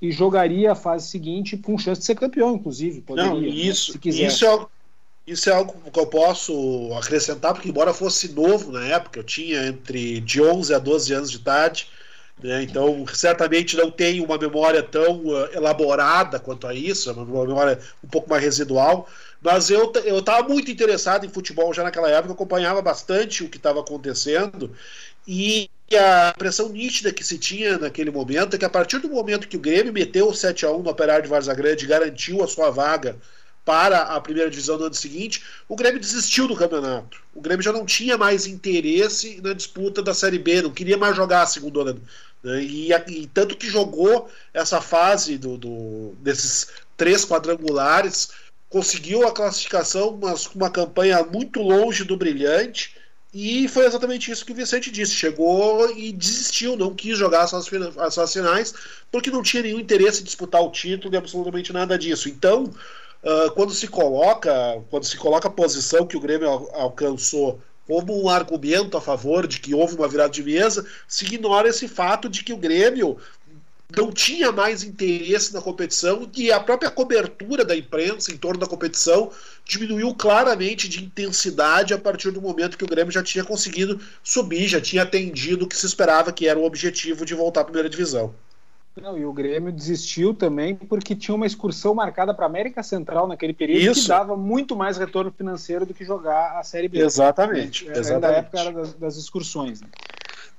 [0.01, 3.01] e jogaria a fase seguinte com chance de ser campeão, inclusive.
[3.01, 4.69] Poderia, não, isso, né, se isso é algo
[5.27, 9.67] isso é algo que eu posso acrescentar, porque embora fosse novo na época, eu tinha
[9.67, 11.87] entre de 11 a 12 anos de idade,
[12.41, 12.63] né?
[12.63, 17.79] Então, certamente não tem uma memória tão uh, elaborada quanto a isso, é uma memória
[18.03, 19.07] um pouco mais residual.
[19.41, 23.79] Mas eu estava muito interessado em futebol já naquela época, acompanhava bastante o que estava
[23.79, 24.75] acontecendo.
[25.25, 29.47] E a impressão nítida que se tinha naquele momento é que a partir do momento
[29.47, 32.47] que o Grêmio meteu o 7 a 1 no Operário de Varza Grande garantiu a
[32.47, 33.15] sua vaga
[33.69, 37.21] para a primeira divisão no ano seguinte, o Grêmio desistiu do campeonato.
[37.35, 41.15] O Grêmio já não tinha mais interesse na disputa da Série B, não queria mais
[41.15, 41.93] jogar a segunda
[42.43, 42.63] né?
[42.63, 46.65] E, e, tanto que jogou essa fase do, do, desses
[46.97, 48.29] três quadrangulares,
[48.69, 52.95] conseguiu a classificação, mas com uma campanha muito longe do brilhante.
[53.31, 55.13] E foi exatamente isso que o Vicente disse.
[55.13, 58.73] Chegou e desistiu, não quis jogar as suas finais,
[59.11, 62.27] porque não tinha nenhum interesse em disputar o título e absolutamente nada disso.
[62.27, 62.73] Então,
[63.23, 68.29] uh, quando se coloca, quando se coloca a posição que o Grêmio alcançou como um
[68.29, 72.43] argumento a favor de que houve uma virada de mesa, se ignora esse fato de
[72.43, 73.17] que o Grêmio
[73.95, 78.67] não tinha mais interesse na competição e a própria cobertura da imprensa em torno da
[78.67, 79.31] competição
[79.65, 84.67] diminuiu claramente de intensidade a partir do momento que o Grêmio já tinha conseguido subir,
[84.67, 87.89] já tinha atendido o que se esperava que era o objetivo de voltar à primeira
[87.89, 88.35] divisão.
[89.01, 93.53] Não, e o Grêmio desistiu também porque tinha uma excursão marcada para América Central naquele
[93.53, 94.01] período Isso.
[94.03, 96.99] que dava muito mais retorno financeiro do que jogar a Série B.
[96.99, 97.87] Exatamente.
[97.89, 98.21] É, exatamente.
[98.21, 99.81] Da época era das, das excursões.
[99.81, 99.87] Né?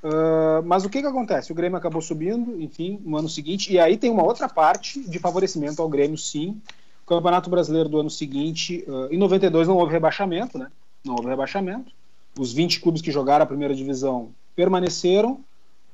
[0.03, 1.53] Uh, mas o que, que acontece?
[1.53, 5.19] O Grêmio acabou subindo, enfim, no ano seguinte, e aí tem uma outra parte de
[5.19, 6.61] favorecimento ao Grêmio, sim.
[7.05, 10.69] O Campeonato Brasileiro do ano seguinte, uh, em 92 não houve rebaixamento, né?
[11.05, 11.93] Não houve rebaixamento.
[12.39, 15.41] Os 20 clubes que jogaram a primeira divisão permaneceram,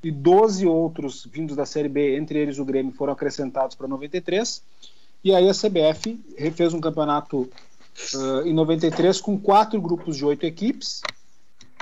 [0.02, 4.62] e 12 outros vindos da Série B, entre eles o Grêmio, foram acrescentados para 93.
[5.24, 7.50] E aí a CBF refez um campeonato
[8.14, 11.02] uh, em 93 com quatro grupos de oito equipes,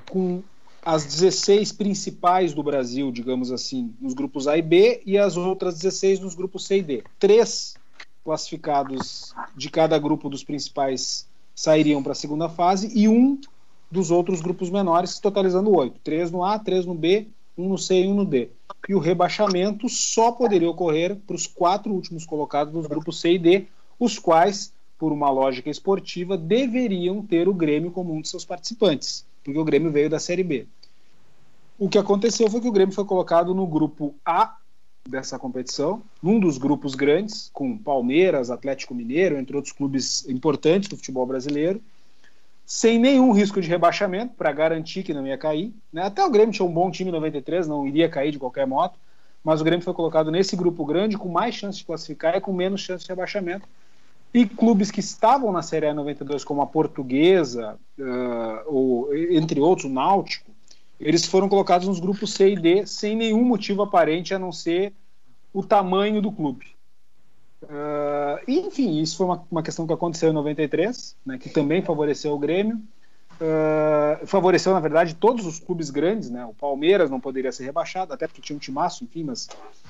[0.08, 0.42] com
[0.84, 5.74] as 16 principais do Brasil, digamos assim, nos grupos A e B, e as outras
[5.74, 7.04] 16 nos grupos C e D.
[7.18, 7.74] Três
[8.22, 13.38] classificados de cada grupo dos principais sairiam para a segunda fase e um
[13.90, 16.00] dos outros grupos menores, totalizando oito.
[16.02, 18.50] Três no A, três no B, um no C e um no D.
[18.88, 23.38] E o rebaixamento só poderia ocorrer para os quatro últimos colocados nos grupos C e
[23.38, 23.66] D,
[23.98, 29.24] os quais, por uma lógica esportiva, deveriam ter o Grêmio como um de seus participantes
[29.44, 30.66] porque o Grêmio veio da Série B.
[31.78, 34.56] O que aconteceu foi que o Grêmio foi colocado no grupo A
[35.06, 40.96] dessa competição, num dos grupos grandes, com Palmeiras, Atlético Mineiro, entre outros clubes importantes do
[40.96, 41.80] futebol brasileiro,
[42.64, 45.72] sem nenhum risco de rebaixamento, para garantir que não ia cair.
[45.92, 46.02] Né?
[46.02, 48.94] Até o Grêmio tinha um bom time em 93, não iria cair de qualquer modo,
[49.42, 52.52] mas o Grêmio foi colocado nesse grupo grande, com mais chance de classificar e com
[52.52, 53.68] menos chance de rebaixamento.
[54.32, 59.84] E clubes que estavam na Série A 92, como a Portuguesa, uh, ou, entre outros,
[59.84, 60.50] o Náutico,
[60.98, 64.92] eles foram colocados nos grupos C e D sem nenhum motivo aparente a não ser
[65.52, 66.73] o tamanho do clube.
[67.64, 72.32] Uh, enfim, isso foi uma, uma, questão que aconteceu em 93, né, que também favoreceu
[72.32, 72.80] o Grêmio.
[73.34, 76.44] Uh, favoreceu, na verdade, todos os clubes grandes, né?
[76.44, 79.48] O Palmeiras não poderia ser rebaixado, até porque tinha um timaço, enfim, mas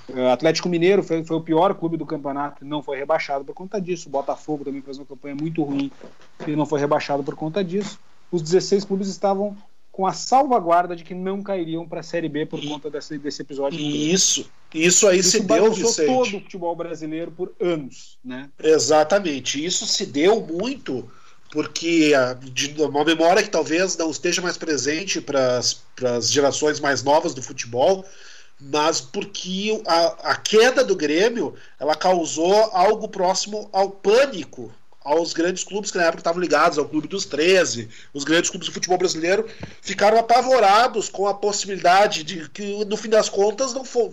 [0.09, 3.79] uh, Atlético Mineiro foi, foi, o pior clube do campeonato, não foi rebaixado por conta
[3.79, 4.09] disso.
[4.09, 5.93] O Botafogo também fez uma campanha muito ruim
[6.47, 8.01] e não foi rebaixado por conta disso.
[8.33, 9.55] Os 16 clubes estavam
[9.93, 13.43] com a salvaguarda de que não cairiam para a Série B por conta desse, desse
[13.43, 13.79] episódio.
[13.79, 16.07] Isso, isso aí isso se deu, Vicente.
[16.07, 18.51] todo o futebol brasileiro por anos, né?
[18.62, 21.09] Exatamente, isso se deu muito
[21.55, 27.05] porque a, de uma memória que talvez não esteja mais presente para as gerações mais
[27.05, 28.05] novas do futebol,
[28.61, 34.72] mas porque a, a queda do Grêmio ela causou algo próximo ao pânico
[35.05, 38.68] aos grandes clubes que na época estavam ligados ao Clube dos 13, os grandes clubes
[38.68, 39.46] do futebol brasileiro
[39.82, 44.11] ficaram apavorados com a possibilidade de que, no fim das contas, não for,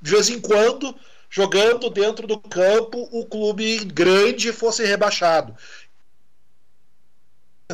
[0.00, 0.94] de vez em quando,
[1.28, 5.56] jogando dentro do campo, o clube grande fosse rebaixado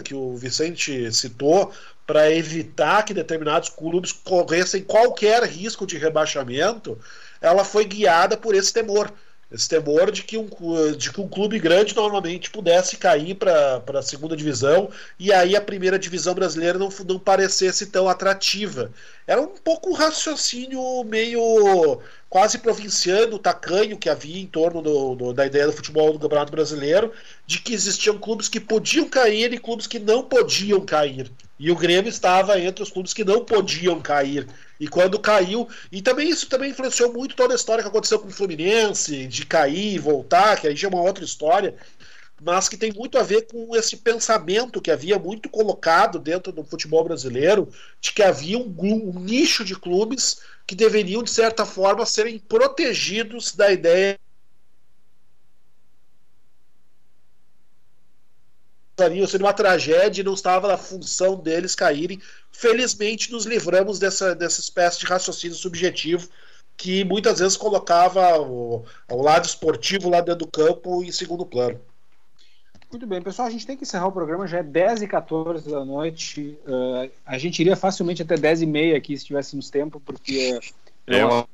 [0.03, 1.73] que o Vicente citou
[2.07, 6.99] para evitar que determinados clubes corressem qualquer risco de rebaixamento,
[7.41, 9.13] ela foi guiada por esse temor.
[9.51, 10.47] Esse temor de que um,
[10.95, 15.61] de que um clube grande normalmente pudesse cair para a segunda divisão e aí a
[15.61, 18.93] primeira divisão brasileira não, não parecesse tão atrativa.
[19.27, 25.33] Era um pouco um raciocínio meio quase provinciano, tacanho que havia em torno do, do,
[25.33, 27.11] da ideia do futebol do Campeonato Brasileiro,
[27.47, 31.33] de que existiam clubes que podiam cair e clubes que não podiam cair.
[31.59, 34.47] E o Grêmio estava entre os clubes que não podiam cair.
[34.79, 38.29] E quando caiu, e também isso também influenciou muito toda a história que aconteceu com
[38.29, 41.75] o Fluminense, de cair e voltar, que aí já é uma outra história,
[42.41, 46.63] mas que tem muito a ver com esse pensamento que havia muito colocado dentro do
[46.63, 47.69] futebol brasileiro,
[48.01, 53.53] de que havia um, um nicho de clubes que deveriam, de certa forma, serem protegidos
[53.53, 54.19] da ideia
[59.27, 62.21] seria uma tragédia e não estava na função deles caírem.
[62.51, 66.29] Felizmente, nos livramos dessa, dessa espécie de raciocínio subjetivo
[66.77, 71.81] que muitas vezes colocava o, o lado esportivo lá dentro do campo em segundo plano.
[72.91, 75.69] Muito bem, pessoal, a gente tem que encerrar o programa, já é 10 e 14
[75.69, 76.59] da noite.
[76.67, 80.59] Uh, a gente iria facilmente até 10 e meia aqui se tivéssemos tempo, porque.
[81.07, 81.47] É uma...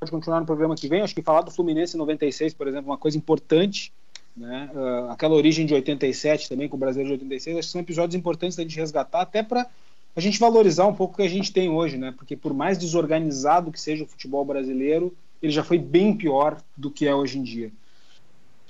[0.00, 1.02] Pode continuar no programa que vem.
[1.02, 3.92] Acho que falar do Fluminense 96, por exemplo, é uma coisa importante
[4.38, 4.70] né?
[4.72, 8.14] Uh, aquela origem de 87 também, com o Brasileiro de 86, acho que são episódios
[8.14, 9.66] importantes da gente resgatar, até para
[10.14, 12.14] a gente valorizar um pouco o que a gente tem hoje, né?
[12.16, 16.90] Porque por mais desorganizado que seja o futebol brasileiro, ele já foi bem pior do
[16.90, 17.72] que é hoje em dia.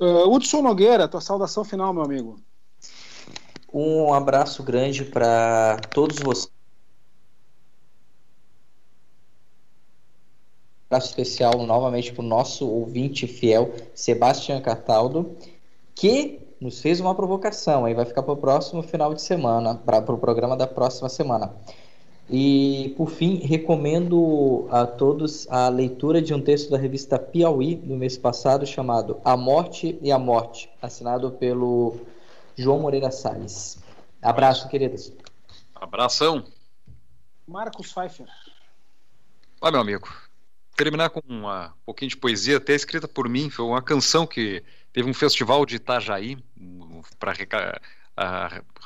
[0.01, 2.39] Uh, Hudson Nogueira, tua saudação final, meu amigo.
[3.73, 6.51] Um abraço grande para todos vocês
[10.91, 15.37] abraço especial novamente para o nosso ouvinte fiel, Sebastião Cataldo,
[15.99, 19.99] que nos fez uma provocação, aí vai ficar para o próximo final de semana, para
[19.99, 21.53] o pro programa da próxima semana.
[22.31, 27.97] E, por fim, recomendo a todos a leitura de um texto da revista Piauí, do
[27.97, 31.97] mês passado, chamado A Morte e a Morte, assinado pelo
[32.55, 33.79] João Moreira Salles.
[34.23, 35.13] Abraço, queridos.
[35.75, 36.45] Abração.
[37.47, 38.27] Marcos Pfeiffer.
[39.61, 40.09] Olha, meu amigo,
[40.77, 41.43] terminar com um
[41.85, 44.63] pouquinho de poesia, até escrita por mim, foi uma canção que
[44.93, 46.39] teve um festival de Itajaí
[47.19, 47.35] para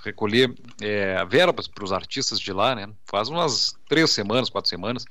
[0.04, 2.92] recolher é, verbas para os artistas de lá, né?
[3.04, 5.04] Faz umas três semanas, quatro semanas.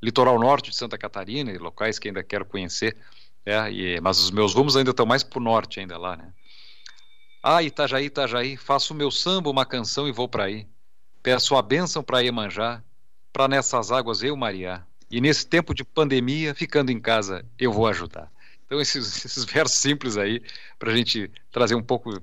[0.00, 2.96] Litoral norte de Santa Catarina e locais que ainda quero conhecer,
[3.44, 6.32] é, e, mas os meus rumos ainda estão mais para o norte ainda lá, né?
[7.42, 10.66] Ah, Itajaí, Itajaí, faço o meu samba uma canção e vou para aí.
[11.22, 12.82] Peço a bênção para Iemanjá,
[13.38, 14.84] para nessas águas eu Maria.
[15.08, 18.28] E nesse tempo de pandemia, ficando em casa, eu vou ajudar.
[18.66, 20.42] Então, esses, esses versos simples aí,
[20.76, 22.20] para a gente trazer um pouco,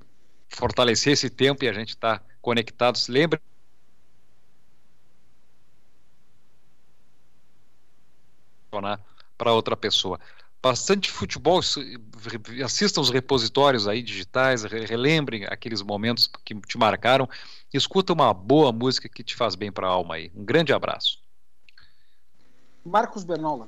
[0.50, 3.08] fortalecer esse tempo e a gente estar tá conectados.
[3.08, 3.40] Lembre
[9.38, 10.20] para outra pessoa
[10.66, 11.60] bastante futebol,
[12.64, 17.30] assistam os repositórios aí digitais, relembrem aqueles momentos que te marcaram,
[17.72, 20.32] escuta uma boa música que te faz bem para a alma aí.
[20.36, 21.20] Um grande abraço.
[22.84, 23.68] Marcos Bernola.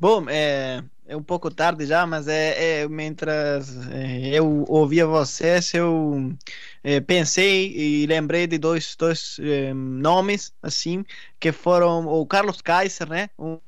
[0.00, 5.74] Bom, é, é um pouco tarde já, mas é, é mientras é, eu ouvia vocês,
[5.74, 6.34] eu
[6.82, 11.04] é, pensei e lembrei de dois, dois é, nomes, assim,
[11.38, 13.28] que foram o Carlos Kaiser, né?
[13.38, 13.58] Um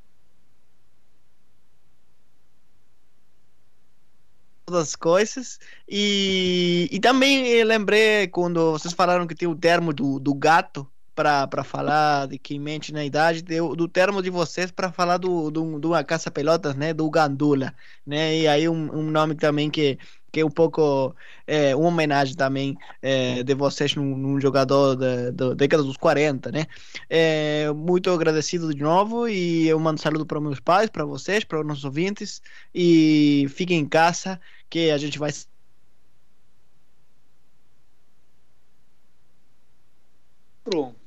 [4.74, 5.58] as coisas.
[5.88, 11.64] E, e também lembrei quando vocês falaram que tem o termo do, do gato para
[11.64, 15.78] falar de quem mente na idade, do, do termo de vocês para falar do, do,
[15.80, 16.94] do uma caça-pelotas, né?
[16.94, 17.74] Do Gandula,
[18.06, 18.36] né?
[18.38, 19.98] E aí um, um nome também que
[20.30, 21.14] que é um pouco
[21.46, 26.50] é, uma homenagem também é, de vocês num, num jogador da, da, década dos 40,
[26.52, 26.66] né?
[27.08, 31.60] É, muito agradecido de novo e eu mando saludo para meus pais, para vocês, para
[31.60, 32.42] os nossos ouvintes
[32.74, 35.30] e fiquem em casa que a gente vai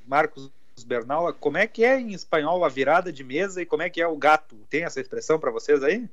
[0.07, 0.51] Marcos
[0.85, 4.01] Bernal, como é que é em espanhol a virada de mesa e como é que
[4.01, 4.55] é o gato?
[4.69, 6.09] Tem essa expressão para vocês aí?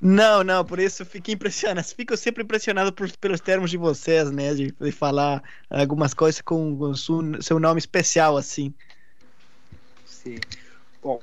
[0.00, 1.86] Não, não, por isso fiquei impressionado.
[1.94, 4.54] Fico sempre impressionado por, pelos termos de vocês, né?
[4.54, 8.72] De, de falar algumas coisas com, com seu, seu nome especial, assim.
[10.06, 10.38] Sim.
[11.02, 11.20] Bom,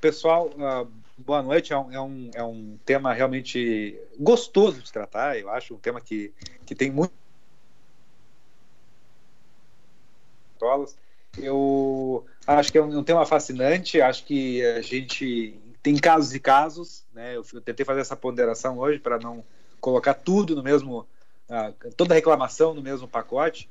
[0.00, 1.72] pessoal, uh, boa noite.
[1.72, 5.74] É um, é, um, é um tema realmente gostoso de tratar, eu acho.
[5.74, 6.32] Um tema que,
[6.64, 7.14] que tem muito.
[11.38, 14.00] Eu acho que é um, um tema fascinante.
[14.00, 15.54] Acho que a gente
[15.86, 17.36] tem casos e casos, né?
[17.36, 19.44] Eu tentei fazer essa ponderação hoje para não
[19.80, 21.06] colocar tudo no mesmo,
[21.48, 23.70] uh, toda reclamação no mesmo pacote,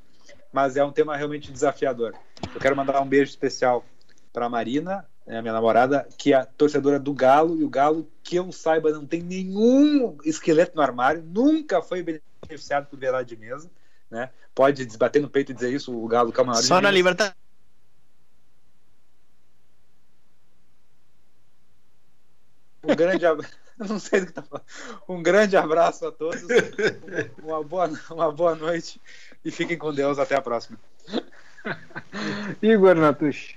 [0.50, 2.16] mas é um tema realmente desafiador.
[2.54, 3.84] Eu quero mandar um beijo especial
[4.32, 8.38] para a Marina, né, minha namorada, que é torcedora do Galo, e o Galo, que
[8.38, 13.70] eu saiba, não tem nenhum esqueleto no armário, nunca foi beneficiado por virada de mesa,
[14.10, 14.30] né?
[14.54, 16.64] Pode desbater no peito e dizer isso, o Galo Camarão.
[16.64, 17.45] Só na Libertadores
[22.88, 23.54] Um grande abraço.
[23.78, 24.66] Não sei do que tá falando.
[25.08, 26.44] Um grande abraço a todos.
[27.44, 29.02] Uma boa, uma boa noite
[29.44, 30.18] e fiquem com Deus.
[30.18, 30.80] Até a próxima.
[32.62, 33.56] Igor Natush.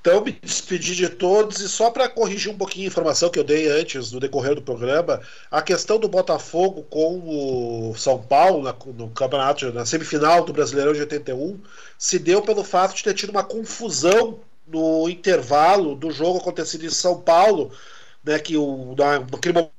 [0.00, 3.44] Então, me despedi de todos e só para corrigir um pouquinho a informação que eu
[3.44, 5.20] dei antes no decorrer do programa,
[5.50, 10.92] a questão do Botafogo com o São Paulo na, no campeonato, na semifinal do Brasileirão
[10.92, 11.60] de 81,
[11.98, 16.90] se deu pelo fato de ter tido uma confusão no intervalo do jogo acontecido em
[16.90, 17.72] São Paulo
[18.24, 18.94] né, que o,
[19.30, 19.78] naquele momento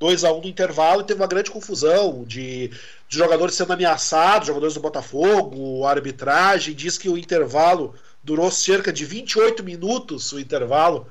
[0.00, 3.74] 2 a 1 um no intervalo e teve uma grande confusão de, de, jogadores sendo
[3.74, 7.94] ameaçados, jogadores do Botafogo, arbitragem diz que o intervalo
[8.24, 11.06] durou cerca de 28 minutos, o intervalo,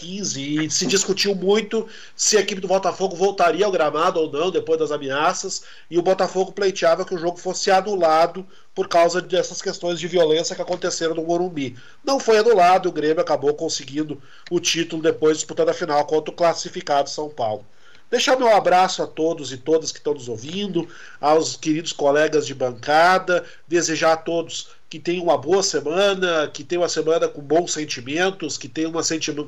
[0.00, 1.86] 15 e se discutiu muito
[2.16, 6.02] se a equipe do Botafogo voltaria ao gramado ou não depois das ameaças e o
[6.02, 11.14] Botafogo pleiteava que o jogo fosse anulado por causa dessas questões de violência que aconteceram
[11.14, 11.76] no Morumbi.
[12.02, 14.20] Não foi anulado, o Grêmio acabou conseguindo
[14.50, 17.66] o título depois disputando a final contra o classificado São Paulo.
[18.10, 20.88] Deixar meu abraço a todos e todas que estão nos ouvindo,
[21.20, 26.80] aos queridos colegas de bancada, desejar a todos que tenha uma boa semana, que tenha
[26.80, 29.02] uma semana com bons sentimentos, que tenha uma,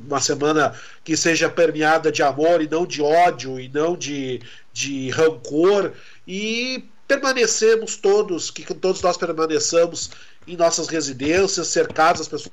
[0.06, 4.40] uma semana que seja permeada de amor e não de ódio e não de,
[4.72, 5.92] de rancor.
[6.28, 10.12] E permanecemos todos, que todos nós permaneçamos
[10.46, 12.52] em nossas residências, cercados das pessoas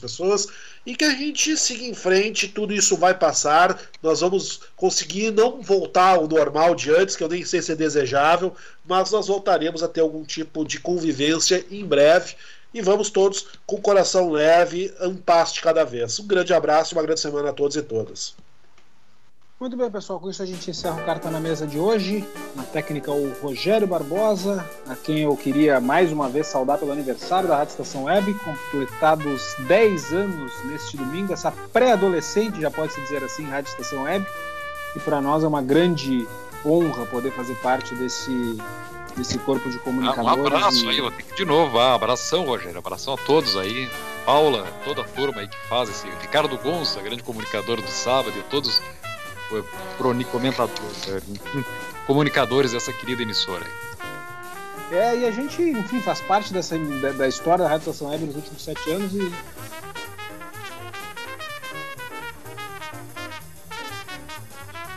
[0.00, 0.46] pessoas
[0.84, 5.60] e que a gente siga em frente, tudo isso vai passar, nós vamos conseguir não
[5.60, 8.54] voltar ao normal de antes, que eu nem sei se é desejável,
[8.84, 12.34] mas nós voltaremos a ter algum tipo de convivência em breve
[12.72, 16.18] e vamos todos com o coração leve, um passo de cada vez.
[16.18, 18.34] Um grande abraço e uma grande semana a todos e todas.
[19.60, 20.18] Muito bem, pessoal.
[20.18, 22.26] Com isso a gente encerra o Carta na Mesa de hoje.
[22.56, 27.46] Na técnica, o Rogério Barbosa, a quem eu queria mais uma vez saudar pelo aniversário
[27.46, 33.44] da Rádio Estação Web, completados 10 anos neste domingo, essa pré-adolescente, já pode-se dizer assim,
[33.44, 34.26] Rádio Estação Web.
[34.96, 36.26] E para nós é uma grande
[36.64, 38.56] honra poder fazer parte desse,
[39.14, 40.42] desse corpo de comunicadores.
[40.42, 40.88] Um abraço e...
[40.88, 41.78] aí, vou ter que de novo.
[41.78, 42.78] Ah, abração, Rogério.
[42.78, 43.90] Abração a todos aí.
[44.24, 46.06] Paula, toda a turma aí que faz esse.
[46.22, 48.80] Ricardo Gonça, grande comunicador do sábado, e todos
[50.30, 51.20] comentadores, é,
[52.06, 53.66] comunicadores dessa querida emissora.
[54.90, 58.24] É, e a gente, enfim, faz parte dessa, da, da história da Rádio Estação Web
[58.24, 59.32] nos últimos sete anos e.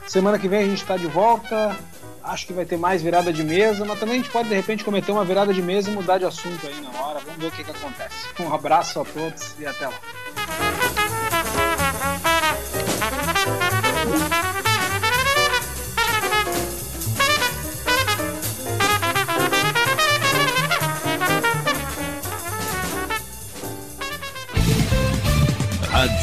[0.08, 1.78] Semana que vem a gente está de volta.
[2.24, 4.84] Acho que vai ter mais virada de mesa, mas também a gente pode de repente
[4.84, 7.20] cometer uma virada de mesa e mudar de assunto aí na hora.
[7.20, 8.28] Vamos ver o que, que acontece.
[8.40, 10.00] Um abraço a todos e até lá.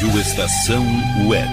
[0.01, 0.83] Rádio Estação
[1.27, 1.47] Web.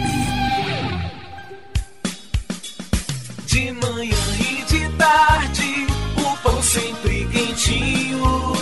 [3.45, 8.55] De manhã e de tarde, o pão sempre quentinho.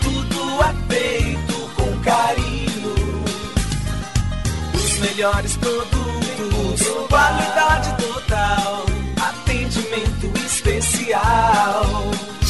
[0.00, 2.94] Tudo é feito com carinho.
[4.72, 8.86] Os melhores produtos, qualidade total,
[9.20, 11.84] atendimento especial.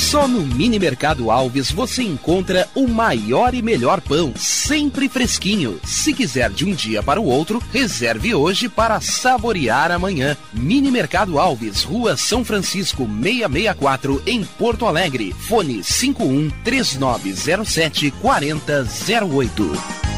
[0.08, 4.32] Só no Mini Mercado Alves você encontra o maior e melhor pão,
[4.68, 5.80] sempre fresquinho.
[5.82, 10.36] Se quiser de um dia para o outro, reserve hoje para saborear amanhã.
[10.52, 15.32] Mini Mercado Alves, Rua São Francisco 664, em Porto Alegre.
[15.32, 20.17] Fone 51 3907 4008.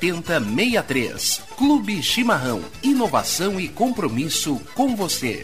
[0.01, 1.43] 7063.
[1.55, 2.63] Clube Chimarrão.
[2.81, 5.43] Inovação e compromisso com você.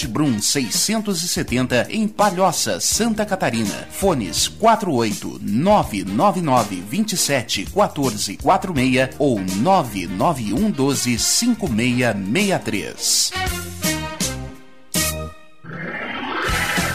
[0.07, 3.87] Brum 670 em Palhoça, Santa Catarina.
[3.91, 13.70] Fones 48 999 27 14 46 ou 991 12 5663.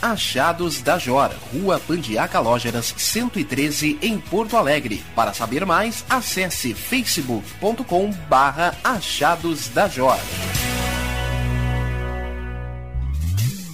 [0.00, 5.02] Achados da Jor, Rua Pandiaca Lógeras 113 em Porto Alegre.
[5.14, 10.18] Para saber mais, acesse facebook.com barra Achados da Jor.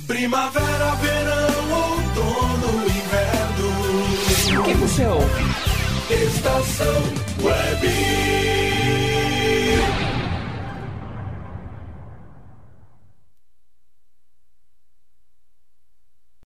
[0.07, 4.61] Primavera, verão, outono, inverno.
[4.61, 5.43] O que você ouve?
[6.11, 7.03] Estação
[7.43, 8.62] Web.